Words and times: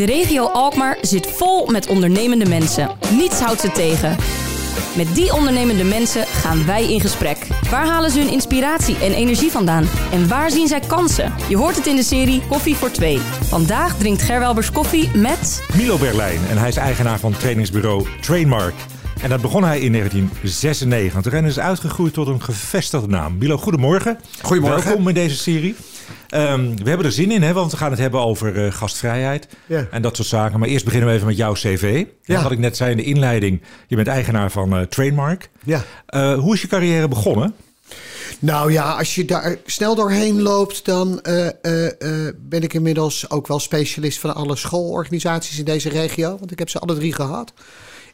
De 0.00 0.06
regio 0.06 0.46
Alkmaar 0.46 0.98
zit 1.00 1.26
vol 1.26 1.66
met 1.66 1.86
ondernemende 1.86 2.48
mensen. 2.48 2.90
Niets 3.18 3.40
houdt 3.40 3.60
ze 3.60 3.72
tegen. 3.72 4.16
Met 4.96 5.14
die 5.14 5.32
ondernemende 5.34 5.84
mensen 5.84 6.26
gaan 6.26 6.66
wij 6.66 6.92
in 6.92 7.00
gesprek. 7.00 7.46
Waar 7.70 7.86
halen 7.86 8.10
ze 8.10 8.18
hun 8.18 8.32
inspiratie 8.32 8.96
en 8.96 9.12
energie 9.12 9.50
vandaan? 9.50 9.88
En 10.12 10.28
waar 10.28 10.50
zien 10.50 10.68
zij 10.68 10.80
kansen? 10.80 11.32
Je 11.48 11.56
hoort 11.56 11.76
het 11.76 11.86
in 11.86 11.96
de 11.96 12.02
serie 12.02 12.42
Koffie 12.48 12.76
voor 12.76 12.90
Twee. 12.90 13.18
Vandaag 13.42 13.96
drinkt 13.96 14.22
Gerwelbers 14.22 14.72
koffie 14.72 15.16
met... 15.16 15.64
Milo 15.76 15.98
Berlijn 15.98 16.40
en 16.50 16.58
hij 16.58 16.68
is 16.68 16.76
eigenaar 16.76 17.18
van 17.18 17.32
trainingsbureau 17.32 18.06
Trainmark. 18.20 18.74
En 19.22 19.30
dat 19.30 19.40
begon 19.40 19.64
hij 19.64 19.80
in 19.80 19.92
1996 19.92 21.32
en 21.32 21.44
is 21.44 21.58
uitgegroeid 21.58 22.12
tot 22.12 22.26
een 22.26 22.42
gevestigde 22.42 23.08
naam. 23.08 23.38
Milo, 23.38 23.56
goedemorgen. 23.56 24.18
Goedemorgen. 24.42 24.84
Welkom 24.84 25.08
in 25.08 25.14
deze 25.14 25.36
serie. 25.36 25.74
Ehm, 26.30 26.74
we 26.82 26.88
hebben 26.88 27.06
er 27.06 27.12
zin 27.12 27.30
in, 27.30 27.42
hè, 27.42 27.52
want 27.52 27.70
we 27.70 27.76
gaan 27.76 27.90
het 27.90 28.00
hebben 28.00 28.20
over 28.20 28.64
eh, 28.64 28.72
gastvrijheid 28.72 29.48
Ja. 29.66 29.86
en 29.90 30.02
dat 30.02 30.16
soort 30.16 30.28
zaken. 30.28 30.58
Maar 30.60 30.68
eerst 30.68 30.84
beginnen 30.84 31.08
we 31.08 31.14
even 31.14 31.26
met 31.26 31.36
jouw 31.36 31.52
cv. 31.52 32.04
Ja. 32.22 32.42
Wat 32.42 32.52
ik 32.52 32.58
net 32.58 32.76
zei 32.76 32.90
in 32.90 32.96
de 32.96 33.02
inleiding, 33.02 33.62
je 33.86 33.96
bent 33.96 34.08
eigenaar 34.08 34.50
van 34.50 34.76
eh, 34.76 34.82
Trainmark. 34.82 35.50
Ja. 35.64 35.84
Eh, 36.06 36.38
hoe 36.38 36.54
is 36.54 36.60
je 36.60 36.66
carrière 36.68 37.08
begonnen? 37.08 37.54
Nou 38.38 38.72
ja, 38.72 38.92
als 38.92 39.14
je 39.14 39.24
daar 39.24 39.56
snel 39.66 39.94
doorheen 39.94 40.42
loopt, 40.42 40.84
dan 40.84 41.20
ben 42.38 42.62
ik 42.62 42.74
inmiddels 42.74 43.30
ook 43.30 43.46
wel 43.46 43.58
specialist 43.58 44.18
van 44.18 44.34
alle 44.34 44.56
schoolorganisaties 44.56 45.58
in 45.58 45.64
deze 45.64 45.88
regio. 45.88 46.36
Want 46.38 46.50
ik 46.50 46.58
heb 46.58 46.68
ze 46.68 46.78
alle 46.78 46.94
drie 46.94 47.14
gehad. 47.14 47.52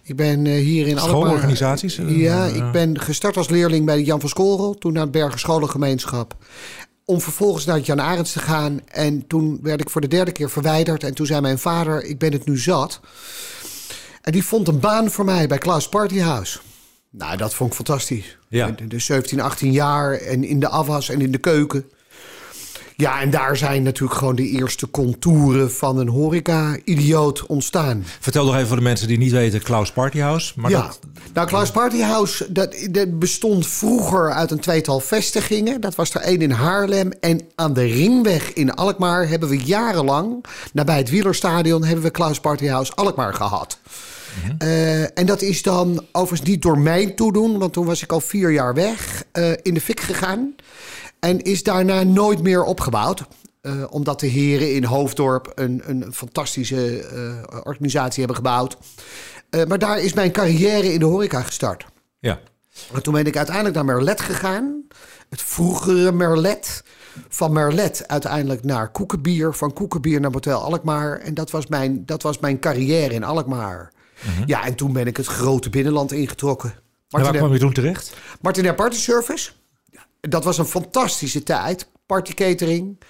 Ik 0.02 0.16
ben 0.16 0.46
hier 0.46 0.86
in 0.86 0.98
Alkmaar- 0.98 1.20
Schoolorganisaties? 1.20 2.00
Ja, 2.06 2.44
ik 2.46 2.70
ben 2.72 3.00
gestart 3.00 3.36
als 3.36 3.48
leerling 3.48 3.86
bij 3.86 3.96
de 3.96 4.04
Jan 4.04 4.20
van 4.20 4.28
Skolrel, 4.28 4.74
toen 4.74 4.92
naar 4.92 5.02
het 5.02 5.10
Bergen 5.10 5.38
Scholengemeenschap. 5.38 6.36
Om 7.08 7.20
vervolgens 7.20 7.64
naar 7.64 7.76
het 7.76 7.86
Jan 7.86 8.00
Arends 8.00 8.32
te 8.32 8.38
gaan. 8.38 8.80
En 8.86 9.26
toen 9.26 9.58
werd 9.62 9.80
ik 9.80 9.90
voor 9.90 10.00
de 10.00 10.08
derde 10.08 10.32
keer 10.32 10.50
verwijderd. 10.50 11.02
En 11.02 11.14
toen 11.14 11.26
zei 11.26 11.40
mijn 11.40 11.58
vader, 11.58 12.04
ik 12.04 12.18
ben 12.18 12.32
het 12.32 12.46
nu 12.46 12.58
zat. 12.58 13.00
En 14.22 14.32
die 14.32 14.44
vond 14.44 14.68
een 14.68 14.80
baan 14.80 15.10
voor 15.10 15.24
mij 15.24 15.46
bij 15.46 15.58
Klaus 15.58 15.88
Partyhouse. 15.88 16.58
Nou, 17.10 17.36
dat 17.36 17.54
vond 17.54 17.70
ik 17.70 17.76
fantastisch. 17.76 18.38
Ja. 18.48 18.70
De, 18.70 18.86
de 18.86 18.98
17, 18.98 19.40
18 19.40 19.72
jaar 19.72 20.12
en 20.12 20.44
in 20.44 20.60
de 20.60 20.68
afwas 20.68 21.08
en 21.08 21.20
in 21.20 21.32
de 21.32 21.38
keuken. 21.38 21.90
Ja, 22.96 23.20
en 23.20 23.30
daar 23.30 23.56
zijn 23.56 23.82
natuurlijk 23.82 24.18
gewoon 24.18 24.36
de 24.36 24.48
eerste 24.48 24.90
contouren 24.90 25.72
van 25.72 25.98
een 25.98 26.08
horeca-idioot 26.08 27.46
ontstaan. 27.46 28.04
Vertel 28.20 28.44
nog 28.44 28.54
even 28.54 28.66
voor 28.66 28.76
de 28.76 28.82
mensen 28.82 29.08
die 29.08 29.18
niet 29.18 29.32
weten, 29.32 29.62
Klaus 29.62 29.92
Partyhouse. 29.92 30.52
Maar 30.56 30.70
ja, 30.70 30.82
dat, 30.82 30.98
nou 31.32 31.46
Klaus 31.46 31.70
Partyhouse, 31.70 32.52
dat, 32.52 32.88
dat 32.90 33.18
bestond 33.18 33.66
vroeger 33.66 34.32
uit 34.32 34.50
een 34.50 34.60
tweetal 34.60 35.00
vestigingen. 35.00 35.80
Dat 35.80 35.94
was 35.94 36.14
er 36.14 36.20
één 36.20 36.42
in 36.42 36.50
Haarlem. 36.50 37.10
En 37.20 37.40
aan 37.54 37.72
de 37.72 37.84
Ringweg 37.84 38.52
in 38.52 38.74
Alkmaar 38.74 39.28
hebben 39.28 39.48
we 39.48 39.58
jarenlang... 39.58 40.44
nabij 40.72 40.96
het 40.96 41.10
Wielerstadion 41.10 41.84
hebben 41.84 42.04
we 42.04 42.10
Klaus 42.10 42.40
Partyhouse 42.40 42.94
Alkmaar 42.94 43.34
gehad. 43.34 43.78
Eh, 44.58 45.18
en 45.18 45.26
dat 45.26 45.42
is 45.42 45.62
dan 45.62 46.04
overigens 46.12 46.48
niet 46.48 46.62
door 46.62 46.78
mijn 46.78 47.14
toedoen... 47.14 47.58
want 47.58 47.72
toen 47.72 47.86
was 47.86 48.02
ik 48.02 48.12
al 48.12 48.20
vier 48.20 48.50
jaar 48.50 48.74
weg, 48.74 49.24
eh, 49.32 49.50
in 49.62 49.74
de 49.74 49.80
fik 49.80 50.00
gegaan. 50.00 50.54
En 51.20 51.42
is 51.42 51.62
daarna 51.62 52.02
nooit 52.02 52.42
meer 52.42 52.64
opgebouwd. 52.64 53.24
Eh, 53.66 53.84
omdat 53.90 54.20
de 54.20 54.26
heren 54.26 54.74
in 54.74 54.84
Hoofddorp 54.84 55.52
een, 55.54 55.82
een 55.84 56.12
fantastische 56.12 57.00
eh, 57.00 57.60
organisatie 57.64 58.18
hebben 58.18 58.36
gebouwd. 58.36 58.76
Eh, 59.50 59.64
maar 59.64 59.78
daar 59.78 60.00
is 60.00 60.12
mijn 60.12 60.32
carrière 60.32 60.92
in 60.92 60.98
de 60.98 61.04
horeca 61.04 61.42
gestart. 61.42 61.86
ja. 62.18 62.40
En 62.92 63.02
toen 63.02 63.14
ben 63.14 63.26
ik 63.26 63.36
uiteindelijk 63.36 63.74
naar 63.74 63.84
Merlet 63.84 64.20
gegaan. 64.20 64.82
Het 65.30 65.42
vroegere 65.42 66.12
Merlet. 66.12 66.84
Van 67.28 67.52
Merlet 67.52 68.08
uiteindelijk 68.08 68.64
naar 68.64 68.90
Koekenbier. 68.90 69.52
Van 69.52 69.72
Koekenbier 69.72 70.20
naar 70.20 70.30
Motel 70.30 70.62
Alkmaar. 70.62 71.18
En 71.18 71.34
dat 71.34 71.50
was 71.50 71.66
mijn, 71.66 72.06
dat 72.06 72.22
was 72.22 72.38
mijn 72.38 72.58
carrière 72.58 73.14
in 73.14 73.24
Alkmaar. 73.24 73.92
Ja, 74.46 74.64
en 74.64 74.74
toen 74.74 74.92
ben 74.92 75.06
ik 75.06 75.16
het 75.16 75.26
grote 75.26 75.70
binnenland 75.70 76.12
ingetrokken. 76.12 76.70
En 76.70 76.76
waar 77.08 77.20
Martin, 77.20 77.40
kwam 77.40 77.52
je 77.52 77.58
toen 77.58 77.72
terecht? 77.72 78.16
Martinair 78.40 78.74
Party 78.74 78.96
Service. 78.96 79.50
Dat 80.28 80.44
was 80.44 80.58
een 80.58 80.64
fantastische 80.66 81.42
tijd. 81.42 81.88
Party 82.06 82.34
catering. 82.34 83.00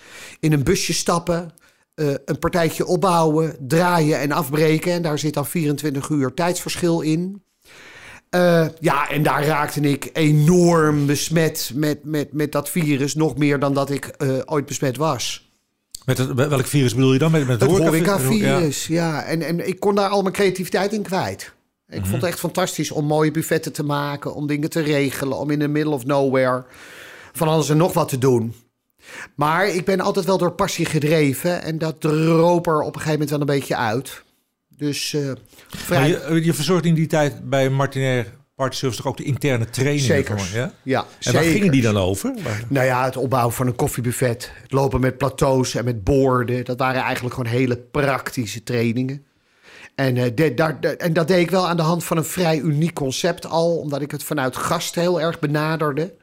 In 0.41 0.53
een 0.53 0.62
busje 0.65 0.93
stappen. 0.93 1.50
eh, 1.94 2.06
een 2.25 2.38
partijtje 2.38 2.87
opbouwen. 2.87 3.56
Draaien 3.60 4.19
en 4.21 4.32
afbreken. 4.32 4.93
En 4.93 5.03
daar 5.03 5.19
zit 5.19 5.34
dan 5.34 5.47
24 5.47 6.09
uur 6.09 6.34
tijdsverschil 6.34 7.00
in. 7.00 7.43
Eh, 8.31 8.66
ja, 8.81 9.09
en 9.10 9.22
daar 9.22 9.44
raakte 9.44 9.81
ik 9.81 10.10
enorm 10.12 11.06
besmet 11.06 11.71
met, 11.75 12.05
met, 12.05 12.32
met 12.32 12.53
dat 12.53 12.71
virus. 12.71 13.15
Nog 13.15 13.37
meer 13.37 13.59
dan 13.59 13.75
dat 13.75 13.91
ik 13.91 14.05
eh, 14.06 14.28
ooit 14.44 14.66
besmet 14.66 14.97
was. 14.97 15.50
Met 16.05 16.19
het, 16.19 16.32
welk 16.34 16.66
virus 16.66 16.94
bedoel 16.94 17.12
je 17.12 17.19
dan? 17.19 17.31
Met, 17.31 17.47
met 17.47 17.60
Het 17.60 17.71
horeca- 17.71 17.87
horecavirus, 17.91 18.87
ja. 18.87 19.22
En, 19.25 19.43
en 19.43 19.69
ik 19.69 19.81
kon 19.81 19.94
daar 19.94 20.09
al 20.09 20.22
mijn 20.22 20.34
creativiteit 20.34 20.93
in 20.93 21.03
kwijt. 21.03 21.55
Ik 21.88 22.00
vond 22.00 22.12
het 22.22 22.31
echt 22.31 22.38
fantastisch 22.38 22.91
om 22.91 23.05
mooie 23.05 23.31
buffetten 23.31 23.72
te 23.72 23.82
maken, 23.82 24.34
om 24.34 24.47
dingen 24.47 24.71
te 24.71 24.81
regelen, 24.81 25.38
om 25.38 25.50
in 25.50 25.59
the 25.59 25.69
middle 25.69 25.93
of 25.93 26.05
nowhere 26.05 26.65
van 27.36 27.48
alles 27.48 27.69
en 27.69 27.76
nog 27.76 27.92
wat 27.92 28.08
te 28.08 28.19
doen. 28.19 28.54
Maar 29.34 29.69
ik 29.69 29.84
ben 29.84 30.00
altijd 30.00 30.26
wel 30.26 30.38
door 30.38 30.52
passie 30.52 30.86
gedreven 30.86 31.62
en 31.62 31.78
dat 31.78 32.00
droop 32.00 32.66
er 32.66 32.80
op 32.80 32.86
een 32.94 33.00
gegeven 33.00 33.10
moment 33.12 33.30
wel 33.30 33.41
een 33.41 33.47
beetje 33.47 33.76
uit. 33.76 34.22
Dus 34.69 35.12
Maar 35.12 35.36
vrij... 35.69 36.08
je, 36.08 36.44
je 36.44 36.54
verzorgt 36.54 36.84
in 36.84 36.94
die 36.94 37.06
tijd 37.06 37.48
bij 37.50 37.70
Martinair 37.70 38.34
Party 38.54 38.76
Service 38.76 39.02
toch 39.02 39.10
ook 39.10 39.16
de 39.16 39.25
interne 39.25 39.70
trainingen? 39.70 40.06
Zeker. 40.06 40.50
ja? 40.54 40.72
Ja, 40.82 41.06
En 41.20 41.32
waar 41.32 41.42
gingen 41.42 41.70
die 41.70 41.82
dan 41.82 41.96
over? 41.96 42.34
Nou 42.69 42.86
ja, 42.86 43.04
het 43.04 43.16
opbouwen 43.16 43.54
van 43.54 43.66
een 43.66 43.76
koffiebuffet. 43.76 44.50
Het 44.62 44.72
lopen 44.72 45.00
met 45.00 45.19
plateaus 45.19 45.75
en 45.75 45.84
met 45.84 46.04
borden. 46.04 46.64
Dat 46.64 46.78
waren 46.78 47.02
eigenlijk 47.02 47.34
gewoon 47.34 47.50
hele 47.52 47.76
praktische 47.76 48.62
trainingen. 48.62 49.25
En, 49.94 50.16
eh, 50.16 50.30
de- 50.34 50.54
daar, 50.54 50.80
de- 50.80 50.96
en 50.96 51.12
dat 51.12 51.28
deed 51.28 51.41
ik 51.41 51.50
wel 51.50 51.69
aan 51.69 51.76
de 51.76 51.82
hand 51.82 52.04
van 52.04 52.16
een 52.16 52.25
vrij 52.25 52.58
uniek 52.58 52.92
concept 52.94 53.46
al. 53.46 53.76
Omdat 53.78 54.00
ik 54.00 54.10
het 54.10 54.22
vanuit 54.22 54.56
gast 54.56 54.94
heel 54.94 55.20
erg 55.20 55.38
benaderde. 55.38 56.14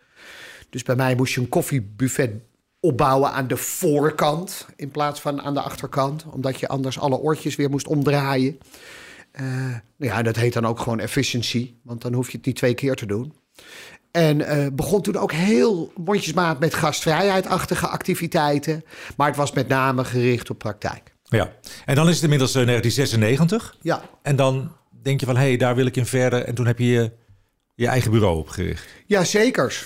Dus 0.73 0.83
bij 0.83 0.95
mij 0.95 1.15
moest 1.15 1.33
je 1.33 1.41
een 1.41 1.49
koffiebuffet 1.49 2.31
opbouwen 2.79 3.31
aan 3.31 3.47
de 3.47 3.57
voorkant. 3.57 4.65
In 4.75 4.91
plaats 4.91 5.21
van 5.21 5.41
aan 5.41 5.53
de 5.53 5.61
achterkant. 5.61 6.25
Omdat 6.31 6.59
je 6.59 6.67
anders 6.67 6.99
alle 6.99 7.17
oortjes 7.17 7.55
weer 7.55 7.69
moest 7.69 7.87
omdraaien. 7.87 8.57
Eh, 9.31 9.45
nou 9.97 10.11
ja, 10.11 10.21
dat 10.21 10.35
heet 10.35 10.53
dan 10.53 10.65
ook 10.65 10.79
gewoon 10.79 10.99
efficiency. 10.99 11.73
Want 11.83 12.01
dan 12.01 12.13
hoef 12.13 12.31
je 12.31 12.37
het 12.37 12.45
niet 12.45 12.55
twee 12.55 12.73
keer 12.73 12.95
te 12.95 13.05
doen. 13.05 13.33
En 14.11 14.41
eh, 14.41 14.67
begon 14.73 15.01
toen 15.01 15.17
ook 15.17 15.31
heel 15.31 15.91
mondjesmaat 15.95 16.59
met 16.59 16.73
gastvrijheidachtige 16.73 17.87
activiteiten. 17.87 18.83
Maar 19.17 19.27
het 19.27 19.37
was 19.37 19.51
met 19.51 19.67
name 19.67 20.03
gericht 20.03 20.49
op 20.49 20.57
praktijk. 20.57 21.15
Ja. 21.23 21.51
En 21.85 21.95
dan 21.95 22.07
is 22.07 22.13
het 22.13 22.23
inmiddels 22.23 22.55
eh, 22.55 22.65
1996. 22.65 23.77
Ja, 23.81 24.01
En 24.21 24.35
dan 24.35 24.71
denk 25.01 25.19
je 25.19 25.25
van, 25.25 25.35
hé, 25.35 25.47
hey, 25.47 25.57
daar 25.57 25.75
wil 25.75 25.85
ik 25.85 25.95
in 25.95 26.05
verder. 26.05 26.43
En 26.43 26.55
toen 26.55 26.67
heb 26.67 26.79
je 26.79 26.85
je, 26.85 27.11
je 27.75 27.87
eigen 27.87 28.11
bureau 28.11 28.37
opgericht. 28.37 28.87
ja 29.05 29.23
zekers. 29.23 29.85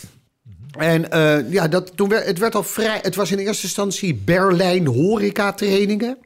En 0.78 1.12
eh, 1.12 1.52
ja, 1.52 1.68
dat, 1.68 1.92
toen 1.96 2.10
werd, 2.10 2.26
het 2.26 2.40
werd 2.40 2.56
al 2.56 2.64
vrij. 2.64 3.00
Het 3.02 3.16
was 3.16 3.32
in 3.32 3.38
eerste 3.38 3.64
instantie 3.64 4.16
Berlijn 4.16 4.86
horeca 4.88 5.54
trainingen. 5.54 6.18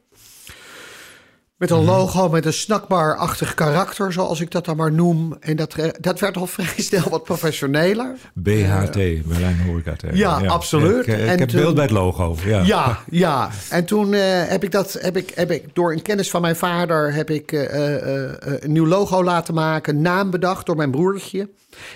Met 1.56 1.70
een 1.70 1.84
logo 1.84 2.28
met 2.28 2.46
een 2.46 2.52
snackbar-achtig 2.52 3.54
karakter, 3.54 4.12
zoals 4.12 4.40
ik 4.40 4.50
dat 4.50 4.64
dan 4.64 4.76
maar 4.76 4.92
noem. 4.92 5.36
En 5.40 5.56
dat, 5.56 5.74
eh, 5.74 5.88
dat 6.00 6.20
werd 6.20 6.36
al 6.36 6.46
vrij 6.56 6.74
snel 6.76 7.08
wat 7.10 7.24
professioneler. 7.24 8.14
BHT, 8.34 8.92
Berlijn 9.26 9.60
Horeca. 9.66 9.96
T. 9.96 10.02
Ja, 10.12 10.40
absoluut. 10.46 11.06
Ik, 11.06 11.14
eh, 11.14 11.22
ik 11.24 11.28
En 11.30 11.38
heb 11.38 11.48
toen- 11.48 11.60
beeld 11.60 11.74
bij 11.74 11.82
het 11.84 11.92
logo. 11.92 12.36
Ja. 12.44 12.62
Ja, 12.62 12.98
ja. 13.10 13.50
En 13.70 13.84
toen 13.84 14.12
heb 14.12 14.64
ik 14.64 14.70
dat, 14.70 14.96
heb 15.00 15.16
ik, 15.16 15.30
heb 15.34 15.50
ik 15.50 15.64
door 15.72 15.92
een 15.92 16.02
kennis 16.02 16.30
van 16.30 16.40
mijn 16.40 16.56
vader, 16.56 17.14
heb 17.14 17.30
ik 17.30 17.52
een 17.52 18.72
nieuw 18.72 18.86
logo 18.86 19.24
laten 19.24 19.54
maken, 19.54 20.00
naam 20.00 20.30
bedacht 20.30 20.66
door 20.66 20.76
mijn 20.76 20.90
broertje. 20.90 21.48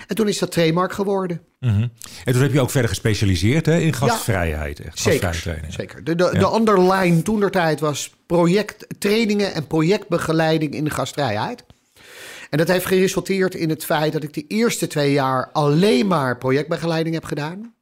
En 0.07 0.15
toen 0.15 0.27
is 0.27 0.39
dat 0.39 0.51
trademark 0.51 0.93
geworden. 0.93 1.41
Mhm. 1.59 1.87
En 2.25 2.33
toen 2.33 2.41
heb 2.41 2.53
je 2.53 2.61
ook 2.61 2.69
verder 2.69 2.89
gespecialiseerd 2.89 3.65
hè, 3.65 3.77
in 3.77 3.93
gastvrijheid. 3.93 4.79
Echt, 4.79 4.99
Zeker. 4.99 5.27
gastvrijheid 5.27 5.73
Zeker. 5.73 6.03
De, 6.03 6.15
de, 6.15 6.29
de 6.31 6.53
underline 6.55 7.21
toen 7.21 7.39
der 7.39 7.51
tijd 7.51 7.79
was 7.79 8.11
project, 8.25 8.85
trainingen 8.99 9.53
en 9.53 9.67
projectbegeleiding 9.67 10.73
in 10.73 10.83
de 10.83 10.89
gastvrijheid. 10.89 11.63
En 12.49 12.57
dat 12.57 12.67
heeft 12.67 12.85
geresulteerd 12.85 13.55
in 13.55 13.69
het 13.69 13.85
feit 13.85 14.13
dat 14.13 14.23
ik 14.23 14.33
de 14.33 14.45
eerste 14.47 14.87
twee 14.87 15.11
jaar 15.11 15.49
alleen 15.51 16.07
maar 16.07 16.37
projectbegeleiding 16.37 17.15
heb 17.15 17.25
gedaan. 17.25 17.75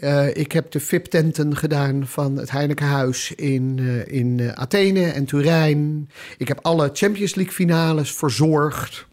Eh, 0.00 0.36
ik 0.36 0.52
heb 0.52 0.70
de 0.70 0.80
VIP-tenten 0.80 1.56
gedaan 1.56 2.06
van 2.06 2.36
het 2.36 2.50
Heinekenhuis 2.50 3.32
in, 3.34 3.76
eh, 3.78 4.18
in 4.18 4.40
eh, 4.40 4.52
Athene 4.52 5.06
en 5.06 5.24
Turijn. 5.24 6.10
Ik 6.38 6.48
heb 6.48 6.58
alle 6.62 6.90
Champions 6.92 7.34
League 7.34 7.54
finales 7.54 8.14
verzorgd. 8.14 9.06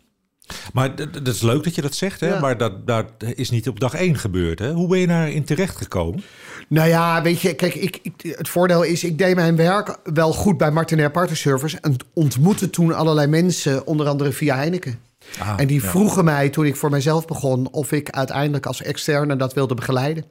Maar 0.74 0.96
dat 1.12 1.36
is 1.36 1.42
leuk 1.42 1.64
dat 1.64 1.76
je 1.76 1.82
dat 1.82 1.96
zegt, 1.96 2.20
hè? 2.20 2.28
Ja. 2.28 2.40
maar 2.40 2.58
dat, 2.58 2.88
dat 2.88 3.06
is 3.36 3.50
niet 3.50 3.68
op 3.68 3.80
dag 3.80 3.94
één 3.94 4.18
gebeurd. 4.18 4.60
Hè? 4.60 4.72
Hoe 4.72 4.88
ben 4.88 5.00
je 5.00 5.08
daarin 5.08 5.44
terecht 5.44 5.76
gekomen? 5.76 6.24
Nou 6.68 6.88
ja, 6.90 7.22
weet 7.22 7.42
je, 7.42 7.54
kijk, 7.54 7.76
ik, 7.76 8.00
ik, 8.02 8.36
het 8.38 8.50
voordeel 8.50 8.84
is, 8.84 9.04
ik 9.04 9.18
deed 9.18 9.36
mijn 9.36 9.56
werk 9.56 9.98
wel 10.04 10.34
goed 10.34 10.58
bij 10.58 10.72
Martinair 10.72 11.12
Partner 11.12 11.38
Service 11.38 11.78
en 11.82 11.96
ontmoette 12.14 12.70
toen 12.70 12.94
allerlei 12.94 13.28
mensen, 13.28 13.88
onder 13.88 14.08
andere 14.08 14.32
via 14.32 14.56
Heineken. 14.56 15.00
Ah, 15.40 15.54
en 15.58 15.68
die 15.68 15.82
ja. 15.82 15.88
vroegen 15.88 16.26
mij 16.26 16.50
toen 16.50 16.66
ik 16.66 16.76
voor 16.76 16.90
mezelf 16.90 17.26
begon 17.26 17.72
of 17.72 17.92
ik 17.92 18.10
uiteindelijk 18.10 18.66
als 18.66 18.82
externe 18.82 19.36
dat 19.36 19.54
wilde 19.54 19.74
begeleiden. 19.74 20.26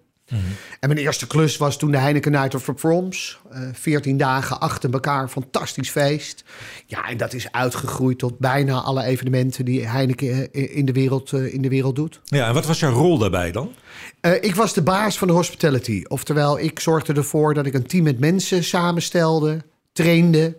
En 0.80 0.88
mijn 0.88 0.98
eerste 0.98 1.26
klus 1.26 1.56
was 1.56 1.78
toen 1.78 1.90
de 1.90 1.98
Heineken 1.98 2.32
Night 2.32 2.54
of 2.54 2.64
the 2.64 2.72
Proms. 2.72 3.38
Eh 3.50 3.60
14 3.72 4.16
dagen 4.16 4.60
achter 4.60 4.92
elkaar, 4.92 5.28
fantastisch 5.28 5.90
feest. 5.90 6.44
Ja, 6.86 7.08
en 7.08 7.16
dat 7.16 7.32
is 7.32 7.52
uitgegroeid 7.52 8.18
tot 8.18 8.38
bijna 8.38 8.80
alle 8.80 9.04
evenementen 9.04 9.64
die 9.64 9.86
Heineken 9.86 10.52
eh, 10.52 10.76
in 10.76 10.84
de 10.84 10.92
wereld, 10.92 11.32
eh, 11.32 11.54
in 11.54 11.62
de 11.62 11.68
wereld 11.68 11.96
doet. 11.96 12.20
Ja, 12.24 12.48
en 12.48 12.54
wat 12.54 12.66
was 12.66 12.78
jouw 12.78 12.92
rol 12.92 13.18
daarbij 13.18 13.52
dan? 13.52 13.74
Ik 14.40 14.54
was 14.54 14.74
de 14.74 14.82
baas 14.82 15.18
van 15.18 15.28
de 15.28 15.34
hospitality. 15.34 16.02
Oftewel, 16.08 16.58
ik 16.58 16.80
zorgde 16.80 17.12
ervoor 17.12 17.54
dat 17.54 17.66
ik 17.66 17.74
een 17.74 17.86
team 17.86 18.04
met 18.04 18.18
mensen 18.18 18.64
samenstelde, 18.64 19.62
trainde 19.92 20.56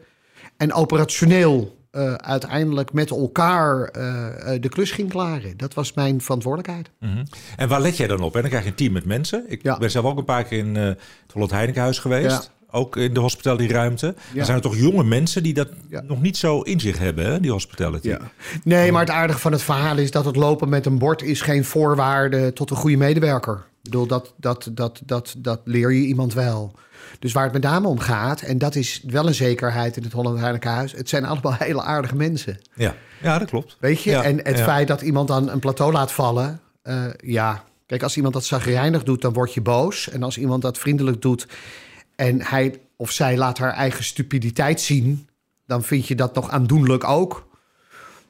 en 0.57 0.73
operationeel 0.73 1.76
eh, 1.97 2.13
uiteindelijk 2.13 2.93
met 2.93 3.09
elkaar 3.09 3.83
eh, 3.83 4.53
eh, 4.55 4.61
de 4.61 4.69
klus 4.69 4.91
ging 4.91 5.09
klaren. 5.09 5.57
Dat 5.57 5.73
was 5.73 5.93
mijn 5.93 6.21
verantwoordelijkheid. 6.21 6.89
Mhm. 6.99 7.25
En 7.57 7.67
waar 7.67 7.81
let 7.81 7.97
jij 7.97 8.07
dan 8.07 8.21
op? 8.21 8.35
En 8.35 8.41
dan 8.41 8.49
krijg 8.49 8.63
je 8.63 8.69
een 8.69 8.75
team 8.75 8.93
met 8.93 9.05
mensen. 9.05 9.43
Ik 9.47 9.63
Ja. 9.63 9.77
ben 9.77 9.91
zelf 9.91 10.05
ook 10.05 10.17
een 10.17 10.25
paar 10.25 10.43
keer 10.43 10.57
in 10.59 10.75
het 10.75 10.97
Holland 11.33 11.51
Heinekenhuis 11.51 11.99
geweest. 11.99 12.29
Ja. 12.29 12.41
Ook 12.71 12.95
in 12.97 13.13
de 13.13 13.19
hospitality 13.19 13.73
ruimte. 13.73 14.05
Ja. 14.05 14.35
Dan 14.35 14.45
zijn 14.45 14.57
er 14.57 14.63
toch 14.63 14.77
jonge 14.77 15.03
mensen 15.03 15.43
die 15.43 15.53
dat 15.53 15.67
Ja. 15.89 16.01
nog 16.01 16.21
niet 16.21 16.37
zo 16.37 16.61
in 16.61 16.79
zich 16.79 16.97
hebben, 16.99 17.25
hè, 17.25 17.39
die 17.39 17.51
hospitality. 17.51 18.15
Nee, 18.63 18.91
maar 18.91 19.01
het 19.01 19.09
aardige 19.09 19.39
van 19.39 19.51
het 19.51 19.61
verhaal 19.61 19.97
is 19.97 20.11
dat 20.11 20.25
het 20.25 20.35
lopen 20.35 20.69
met 20.69 20.85
een 20.85 20.97
bord 20.97 21.21
is 21.21 21.41
geen 21.41 21.65
voorwaarde 21.65 22.53
tot 22.53 22.69
een 22.69 22.77
goede 22.77 22.97
medewerker. 22.97 23.55
Ik 23.55 23.93
bedoel, 23.93 24.07
dat, 24.07 24.33
dat, 24.37 24.69
dat, 24.73 25.01
dat, 25.05 25.35
dat 25.37 25.59
leer 25.63 25.91
je 25.93 26.05
iemand 26.05 26.33
wel. 26.33 26.73
Dus 27.19 27.31
waar 27.33 27.43
het 27.43 27.53
met 27.53 27.61
name 27.61 27.87
om 27.87 27.99
gaat, 27.99 28.41
en 28.41 28.57
dat 28.57 28.75
is 28.75 29.01
wel 29.07 29.27
een 29.27 29.33
zekerheid 29.33 29.97
in 29.97 30.03
het 30.03 30.11
Holland 30.11 30.39
Heinekenhuis, 30.39 30.91
het 30.91 31.09
zijn 31.09 31.25
allemaal 31.25 31.53
hele 31.67 31.81
aardige 31.81 32.15
mensen. 32.15 32.57
Ja, 32.73 32.95
ja 33.21 33.39
dat 33.39 33.49
klopt. 33.49 33.77
Weet 33.79 34.01
je? 34.01 34.09
Ja, 34.09 34.23
en 34.23 34.37
het 34.37 34.57
ja. 34.57 34.63
feit 34.63 34.87
dat 34.87 35.01
iemand 35.01 35.27
dan 35.27 35.49
een 35.49 35.59
plateau 35.59 35.91
laat 35.91 36.11
vallen, 36.11 36.59
eh, 36.81 37.05
ja. 37.17 37.63
Kijk, 37.85 38.03
als 38.03 38.15
iemand 38.15 38.33
dat 38.33 38.45
zagrijnig 38.45 39.03
doet, 39.03 39.21
dan 39.21 39.33
word 39.33 39.53
je 39.53 39.61
boos. 39.61 40.09
En 40.09 40.23
als 40.23 40.37
iemand 40.37 40.61
dat 40.61 40.77
vriendelijk 40.77 41.21
doet 41.21 41.47
en 42.15 42.41
hij 42.41 42.79
of 42.95 43.11
zij 43.11 43.37
laat 43.37 43.57
haar 43.57 43.73
eigen 43.73 44.03
stupiditeit 44.03 44.81
zien, 44.81 45.27
dan 45.65 45.83
vind 45.83 46.07
je 46.07 46.15
dat 46.15 46.35
nog 46.35 46.49
aandoenlijk 46.49 47.03
ook. 47.03 47.47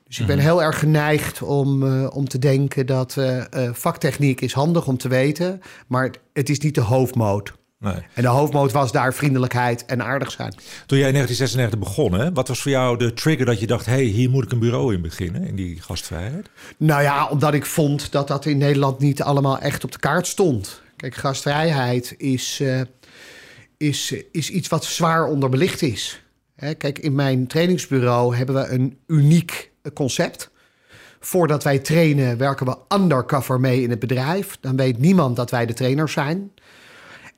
Dus 0.07 0.19
ik 0.19 0.25
ben 0.27 0.35
Mhm. 0.35 0.45
heel 0.45 0.63
erg 0.63 0.79
geneigd 0.79 1.41
om, 1.41 1.83
eh, 1.83 2.07
om 2.15 2.27
te 2.27 2.39
denken 2.39 2.85
dat 2.85 3.17
eh, 3.17 3.43
vaktechniek 3.73 4.41
is 4.41 4.53
handig 4.53 4.87
om 4.87 4.97
te 4.97 5.07
weten, 5.07 5.61
maar 5.87 6.11
het 6.33 6.49
is 6.49 6.59
niet 6.59 6.75
de 6.75 6.81
hoofdmoot. 6.81 7.53
Nee. 7.79 7.93
En 8.13 8.21
de 8.21 8.27
hoofdmoot 8.27 8.71
was 8.71 8.91
daar 8.91 9.13
vriendelijkheid 9.13 9.85
en 9.85 10.03
aardig 10.03 10.31
zijn. 10.31 10.53
Toen 10.85 10.97
jij 10.97 11.07
in 11.07 11.13
1996 11.13 11.79
begon, 11.79 12.13
hè, 12.13 12.33
wat 12.33 12.47
was 12.47 12.61
voor 12.61 12.71
jou 12.71 12.97
de 12.97 13.13
trigger 13.13 13.45
dat 13.45 13.59
je 13.59 13.67
dacht... 13.67 13.85
hé, 13.85 13.91
hey, 13.91 14.03
hier 14.03 14.29
moet 14.29 14.43
ik 14.43 14.51
een 14.51 14.59
bureau 14.59 14.93
in 14.93 15.01
beginnen, 15.01 15.47
in 15.47 15.55
die 15.55 15.81
gastvrijheid? 15.81 16.49
Nou 16.77 17.01
ja, 17.01 17.27
omdat 17.27 17.53
ik 17.53 17.65
vond 17.65 18.11
dat 18.11 18.27
dat 18.27 18.45
in 18.45 18.57
Nederland 18.57 18.99
niet 18.99 19.21
allemaal 19.21 19.59
echt 19.59 19.83
op 19.83 19.91
de 19.91 19.99
kaart 19.99 20.27
stond. 20.27 20.81
Kijk, 20.95 21.15
gastvrijheid 21.15 22.15
is, 22.17 22.59
eh, 22.59 22.81
is, 23.77 24.15
is 24.31 24.49
iets 24.49 24.67
wat 24.67 24.85
zwaar 24.85 25.25
onderbelicht 25.25 25.81
is. 25.81 26.21
Hè, 26.55 26.73
kijk, 26.73 26.99
in 26.99 27.15
mijn 27.15 27.47
trainingsbureau 27.47 28.35
hebben 28.35 28.55
we 28.55 28.67
een 28.67 28.97
uniek 29.07 29.71
concept. 29.93 30.49
Voordat 31.19 31.63
wij 31.63 31.79
trainen, 31.79 32.37
werken 32.37 32.65
we 32.65 32.77
undercover 32.95 33.59
mee 33.59 33.81
in 33.81 33.89
het 33.89 33.99
bedrijf. 33.99 34.57
Dan 34.61 34.75
weet 34.75 34.97
niemand 34.97 35.35
dat 35.35 35.51
wij 35.51 35.65
de 35.65 35.73
trainers 35.73 36.13
zijn. 36.13 36.51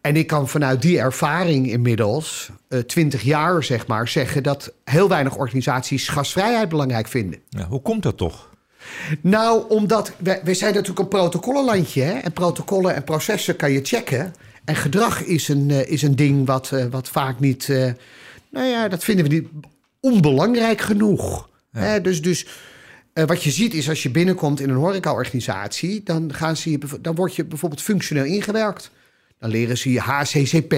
En 0.01 0.15
ik 0.15 0.27
kan 0.27 0.47
vanuit 0.47 0.81
die 0.81 0.99
ervaring 0.99 1.71
inmiddels, 1.71 2.49
eh 2.67 2.79
20 2.79 3.21
jaar 3.21 3.63
zeg 3.63 3.87
maar, 3.87 4.07
zeggen 4.07 4.43
dat 4.43 4.73
heel 4.83 5.09
weinig 5.09 5.35
organisaties 5.35 6.07
gastvrijheid 6.07 6.69
belangrijk 6.69 7.07
vinden. 7.07 7.39
Ja, 7.49 7.67
hoe 7.67 7.81
komt 7.81 8.03
dat 8.03 8.17
toch? 8.17 8.49
Nou, 9.21 9.69
omdat 9.69 10.11
wij, 10.17 10.41
wij 10.43 10.53
zijn 10.53 10.73
natuurlijk 10.73 10.99
een 10.99 11.07
protocollenlandje. 11.07 12.01
Hè? 12.01 12.11
En 12.11 12.33
protocollen 12.33 12.95
en 12.95 13.03
processen 13.03 13.55
kan 13.55 13.71
je 13.71 13.79
checken. 13.83 14.33
En 14.65 14.75
gedrag 14.75 15.23
is 15.23 15.47
een, 15.47 15.71
eh, 15.71 15.91
is 15.91 16.01
een 16.01 16.15
ding 16.15 16.45
wat, 16.45 16.71
eh, 16.71 16.85
wat 16.85 17.09
vaak 17.09 17.39
niet. 17.39 17.67
nou 18.51 18.65
ja, 18.65 18.87
dat 18.87 19.03
vinden 19.03 19.27
we 19.27 19.33
niet 19.33 19.47
onbelangrijk 19.99 20.81
genoeg. 20.81 21.49
Hè? 21.71 22.01
Dus, 22.01 22.21
dus 22.21 22.47
wat 23.13 23.43
je 23.43 23.51
ziet 23.51 23.73
is 23.73 23.89
als 23.89 24.03
je 24.03 24.09
binnenkomt 24.09 24.59
in 24.59 24.69
een 24.69 24.75
horecaorganisatie, 24.75 26.01
dan, 26.03 26.33
gaan 26.33 26.57
ze 26.57 26.71
je, 26.71 26.79
dan 27.01 27.15
word 27.15 27.35
je 27.35 27.45
bijvoorbeeld 27.45 27.81
functioneel 27.81 28.25
ingewerkt. 28.25 28.91
Dan 29.39 29.49
leren 29.49 29.77
ze 29.77 29.91
je 29.91 29.99
HCCP. 29.99 30.73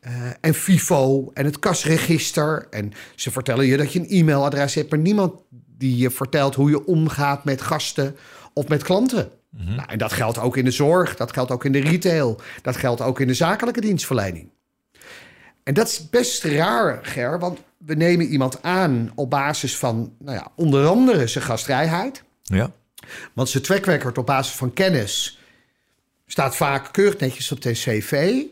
eh, 0.00 0.12
en 0.40 0.54
FIFO 0.54 1.30
en 1.34 1.44
het 1.44 1.58
kasregister. 1.58 2.66
En 2.70 2.92
ze 3.14 3.30
vertellen 3.30 3.66
je 3.66 3.76
dat 3.76 3.92
je 3.92 3.98
een 3.98 4.08
e-mailadres 4.08 4.74
hebt, 4.74 4.90
maar 4.90 4.98
niemand 4.98 5.32
die 5.78 5.96
je 5.96 6.10
vertelt 6.10 6.54
hoe 6.54 6.70
je 6.70 6.86
omgaat 6.86 7.44
met 7.44 7.60
gasten 7.62 8.16
of 8.52 8.68
met 8.68 8.82
klanten. 8.82 9.30
Nou, 9.50 9.82
en 9.86 9.98
dat 9.98 10.12
geldt 10.12 10.38
ook 10.38 10.56
in 10.56 10.64
de 10.64 10.70
zorg, 10.70 11.16
dat 11.16 11.32
geldt 11.32 11.50
ook 11.50 11.64
in 11.64 11.72
de 11.72 11.80
retail, 11.80 12.40
dat 12.62 12.76
geldt 12.76 13.00
ook 13.00 13.20
in 13.20 13.26
de 13.26 13.34
zakelijke 13.34 13.80
dienstverlening. 13.80 14.50
En 15.62 15.74
dat 15.74 15.88
is 15.88 16.08
best 16.10 16.44
raar, 16.44 16.98
Ger, 17.02 17.38
want 17.38 17.58
we 17.78 17.94
nemen 17.94 18.26
iemand 18.26 18.62
aan 18.62 19.12
op 19.14 19.30
basis 19.30 19.76
van, 19.76 20.12
nou 20.18 20.36
ja, 20.36 20.52
onder 20.56 20.86
andere 20.86 21.26
zijn 21.26 21.44
gastvrijheid. 21.44 22.22
Ja. 22.42 22.72
Want 23.32 23.48
zijn 23.48 23.62
track 23.62 23.84
record 23.84 24.18
op 24.18 24.26
basis 24.26 24.54
van 24.54 24.72
kennis 24.72 25.39
staat 26.30 26.56
vaak 26.56 26.92
keurig 26.92 27.18
netjes 27.18 27.52
op 27.52 27.60
de 27.60 27.72
cv. 27.72 28.42